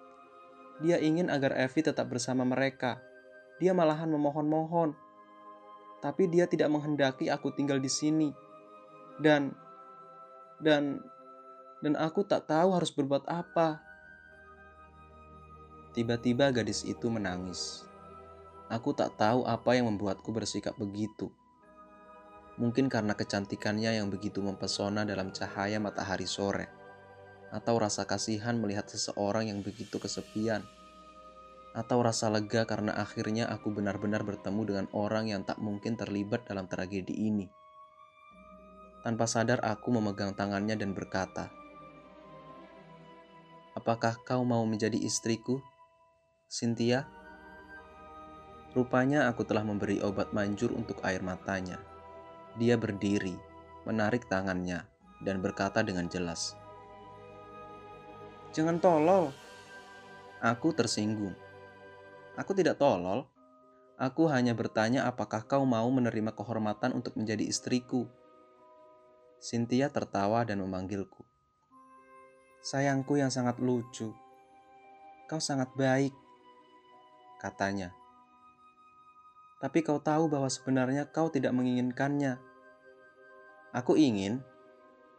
Dia 0.80 1.04
ingin 1.04 1.28
agar 1.28 1.52
Evie 1.60 1.84
tetap 1.84 2.08
bersama 2.08 2.48
mereka. 2.48 3.04
Dia 3.60 3.76
malahan 3.76 4.08
memohon-mohon. 4.08 4.96
Tapi 6.00 6.32
dia 6.32 6.48
tidak 6.48 6.72
menghendaki 6.72 7.28
aku 7.28 7.52
tinggal 7.52 7.84
di 7.84 7.92
sini. 7.92 8.32
Dan 9.20 9.52
dan 10.64 11.04
dan 11.84 12.00
aku 12.00 12.24
tak 12.24 12.48
tahu 12.48 12.72
harus 12.72 12.88
berbuat 12.96 13.28
apa. 13.28 13.89
Tiba-tiba 15.90 16.54
gadis 16.54 16.86
itu 16.86 17.10
menangis. 17.10 17.82
Aku 18.70 18.94
tak 18.94 19.18
tahu 19.18 19.42
apa 19.50 19.74
yang 19.74 19.90
membuatku 19.90 20.30
bersikap 20.30 20.78
begitu. 20.78 21.34
Mungkin 22.62 22.94
karena 22.94 23.18
kecantikannya 23.18 23.98
yang 23.98 24.14
begitu 24.14 24.46
mempesona 24.46 25.02
dalam 25.02 25.34
cahaya 25.34 25.82
matahari 25.82 26.30
sore, 26.30 26.70
atau 27.50 27.82
rasa 27.82 28.06
kasihan 28.06 28.54
melihat 28.62 28.86
seseorang 28.86 29.50
yang 29.50 29.66
begitu 29.66 29.98
kesepian, 29.98 30.62
atau 31.74 32.06
rasa 32.06 32.30
lega 32.30 32.70
karena 32.70 32.94
akhirnya 32.94 33.50
aku 33.50 33.74
benar-benar 33.74 34.22
bertemu 34.22 34.62
dengan 34.70 34.86
orang 34.94 35.34
yang 35.34 35.42
tak 35.42 35.58
mungkin 35.58 35.98
terlibat 35.98 36.46
dalam 36.46 36.70
tragedi 36.70 37.18
ini. 37.18 37.50
Tanpa 39.02 39.26
sadar, 39.26 39.66
aku 39.66 39.90
memegang 39.90 40.38
tangannya 40.38 40.78
dan 40.78 40.94
berkata, 40.94 41.50
"Apakah 43.74 44.22
kau 44.22 44.46
mau 44.46 44.62
menjadi 44.70 45.00
istriku, 45.02 45.58
Cynthia?" 46.50 47.06
Rupanya 48.74 49.30
aku 49.30 49.46
telah 49.46 49.62
memberi 49.66 50.02
obat 50.02 50.34
manjur 50.34 50.74
untuk 50.74 51.02
air 51.06 51.22
matanya. 51.22 51.78
Dia 52.58 52.78
berdiri, 52.78 53.34
menarik 53.86 54.26
tangannya, 54.26 54.86
dan 55.22 55.42
berkata 55.42 55.86
dengan 55.86 56.10
jelas, 56.10 56.54
"Jangan 58.54 58.82
tolol." 58.82 59.32
Aku 60.40 60.72
tersinggung. 60.72 61.36
Aku 62.40 62.56
tidak 62.56 62.80
tolol. 62.80 63.28
Aku 64.00 64.32
hanya 64.32 64.56
bertanya 64.56 65.04
apakah 65.04 65.44
kau 65.44 65.68
mau 65.68 65.84
menerima 65.92 66.32
kehormatan 66.32 66.96
untuk 66.96 67.20
menjadi 67.20 67.44
istriku. 67.44 68.08
Cynthia 69.44 69.92
tertawa 69.92 70.48
dan 70.48 70.64
memanggilku. 70.64 71.28
Sayangku 72.64 73.20
yang 73.20 73.28
sangat 73.28 73.60
lucu. 73.60 74.16
Kau 75.28 75.44
sangat 75.44 75.76
baik, 75.76 76.16
katanya. 77.40 77.96
Tapi 79.60 79.84
kau 79.84 80.00
tahu 80.00 80.32
bahwa 80.32 80.48
sebenarnya 80.48 81.08
kau 81.08 81.28
tidak 81.28 81.52
menginginkannya. 81.52 82.40
Aku 83.76 84.00
ingin, 84.00 84.40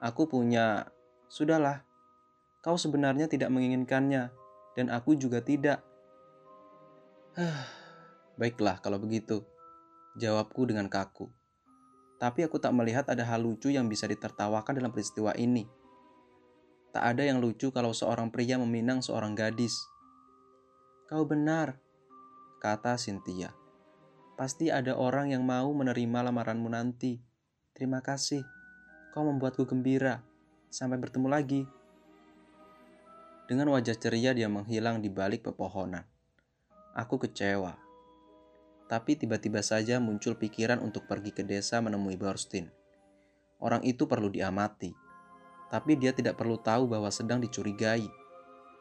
aku 0.01 0.29
punya, 0.29 0.89
sudahlah. 1.29 1.85
Kau 2.61 2.77
sebenarnya 2.77 3.29
tidak 3.29 3.53
menginginkannya, 3.53 4.33
dan 4.77 4.87
aku 4.89 5.17
juga 5.17 5.45
tidak. 5.45 5.85
Baiklah 8.41 8.81
kalau 8.81 8.97
begitu, 8.97 9.45
jawabku 10.17 10.65
dengan 10.65 10.89
kaku. 10.89 11.29
Tapi 12.21 12.45
aku 12.45 12.61
tak 12.61 12.77
melihat 12.77 13.09
ada 13.09 13.25
hal 13.25 13.41
lucu 13.41 13.73
yang 13.73 13.89
bisa 13.89 14.05
ditertawakan 14.05 14.77
dalam 14.77 14.93
peristiwa 14.93 15.33
ini. 15.37 15.65
Tak 16.91 17.17
ada 17.17 17.23
yang 17.25 17.41
lucu 17.41 17.73
kalau 17.73 17.95
seorang 17.95 18.29
pria 18.29 18.61
meminang 18.61 19.01
seorang 19.01 19.33
gadis. 19.33 19.77
Kau 21.09 21.25
benar, 21.25 21.81
kata 22.61 23.01
Cynthia. 23.01 23.57
Pasti 24.37 24.69
ada 24.69 24.95
orang 25.01 25.33
yang 25.33 25.43
mau 25.43 25.73
menerima 25.73 26.29
lamaranmu 26.29 26.69
nanti. 26.69 27.19
Terima 27.73 28.05
kasih, 28.05 28.45
kau 29.17 29.25
membuatku 29.25 29.65
gembira. 29.65 30.21
Sampai 30.69 31.01
bertemu 31.01 31.27
lagi. 31.27 31.65
Dengan 33.49 33.73
wajah 33.75 33.97
ceria 33.97 34.31
dia 34.37 34.47
menghilang 34.47 35.03
di 35.03 35.11
balik 35.11 35.49
pepohonan. 35.49 36.07
Aku 36.95 37.19
kecewa 37.19 37.91
tapi 38.91 39.15
tiba-tiba 39.15 39.63
saja 39.63 40.03
muncul 40.03 40.35
pikiran 40.35 40.83
untuk 40.83 41.07
pergi 41.07 41.31
ke 41.31 41.47
desa 41.47 41.79
menemui 41.79 42.19
Borstein. 42.19 42.67
Orang 43.63 43.87
itu 43.87 44.11
perlu 44.11 44.27
diamati, 44.27 44.91
tapi 45.71 45.95
dia 45.95 46.11
tidak 46.11 46.35
perlu 46.35 46.59
tahu 46.59 46.91
bahwa 46.91 47.07
sedang 47.15 47.39
dicurigai. 47.39 48.11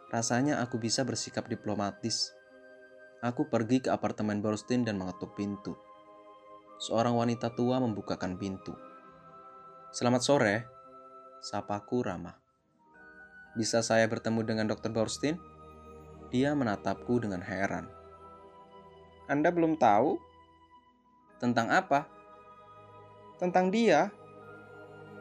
Rasanya 0.10 0.66
aku 0.66 0.82
bisa 0.82 1.06
bersikap 1.06 1.46
diplomatis. 1.46 2.34
Aku 3.20 3.52
pergi 3.52 3.84
ke 3.84 3.92
apartemen 3.92 4.40
Borstein 4.40 4.88
dan 4.88 4.96
mengetuk 4.96 5.36
pintu. 5.36 5.76
Seorang 6.80 7.20
wanita 7.20 7.52
tua 7.52 7.76
membukakan 7.84 8.40
pintu. 8.40 8.72
Selamat 9.92 10.24
sore, 10.24 10.64
sapaku 11.44 12.00
ramah. 12.00 12.40
Bisa 13.60 13.84
saya 13.84 14.08
bertemu 14.08 14.48
dengan 14.48 14.72
Dr. 14.72 14.96
Borstein? 14.96 15.36
Dia 16.32 16.56
menatapku 16.56 17.20
dengan 17.20 17.44
heran. 17.44 17.92
Anda 19.28 19.52
belum 19.52 19.76
tahu? 19.76 20.16
Tentang 21.44 21.68
apa? 21.76 22.08
Tentang 23.36 23.68
dia. 23.68 24.16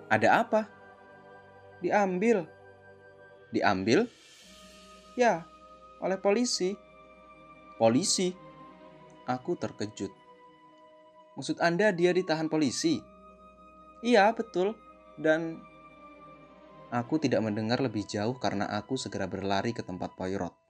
Ada 0.06 0.46
apa? 0.46 0.70
Diambil. 1.82 2.46
Diambil? 3.50 4.06
Ya, 5.18 5.42
oleh 5.98 6.14
polisi. 6.14 6.78
Polisi? 7.78 8.34
Aku 9.30 9.54
terkejut. 9.54 10.10
Maksud 11.38 11.62
Anda 11.62 11.94
dia 11.94 12.10
ditahan 12.10 12.50
polisi? 12.50 12.98
Iya, 14.02 14.34
betul. 14.34 14.74
Dan 15.14 15.62
aku 16.90 17.22
tidak 17.22 17.46
mendengar 17.46 17.78
lebih 17.78 18.02
jauh 18.02 18.34
karena 18.42 18.66
aku 18.66 18.98
segera 18.98 19.30
berlari 19.30 19.70
ke 19.70 19.86
tempat 19.86 20.18
Poirot. 20.18 20.67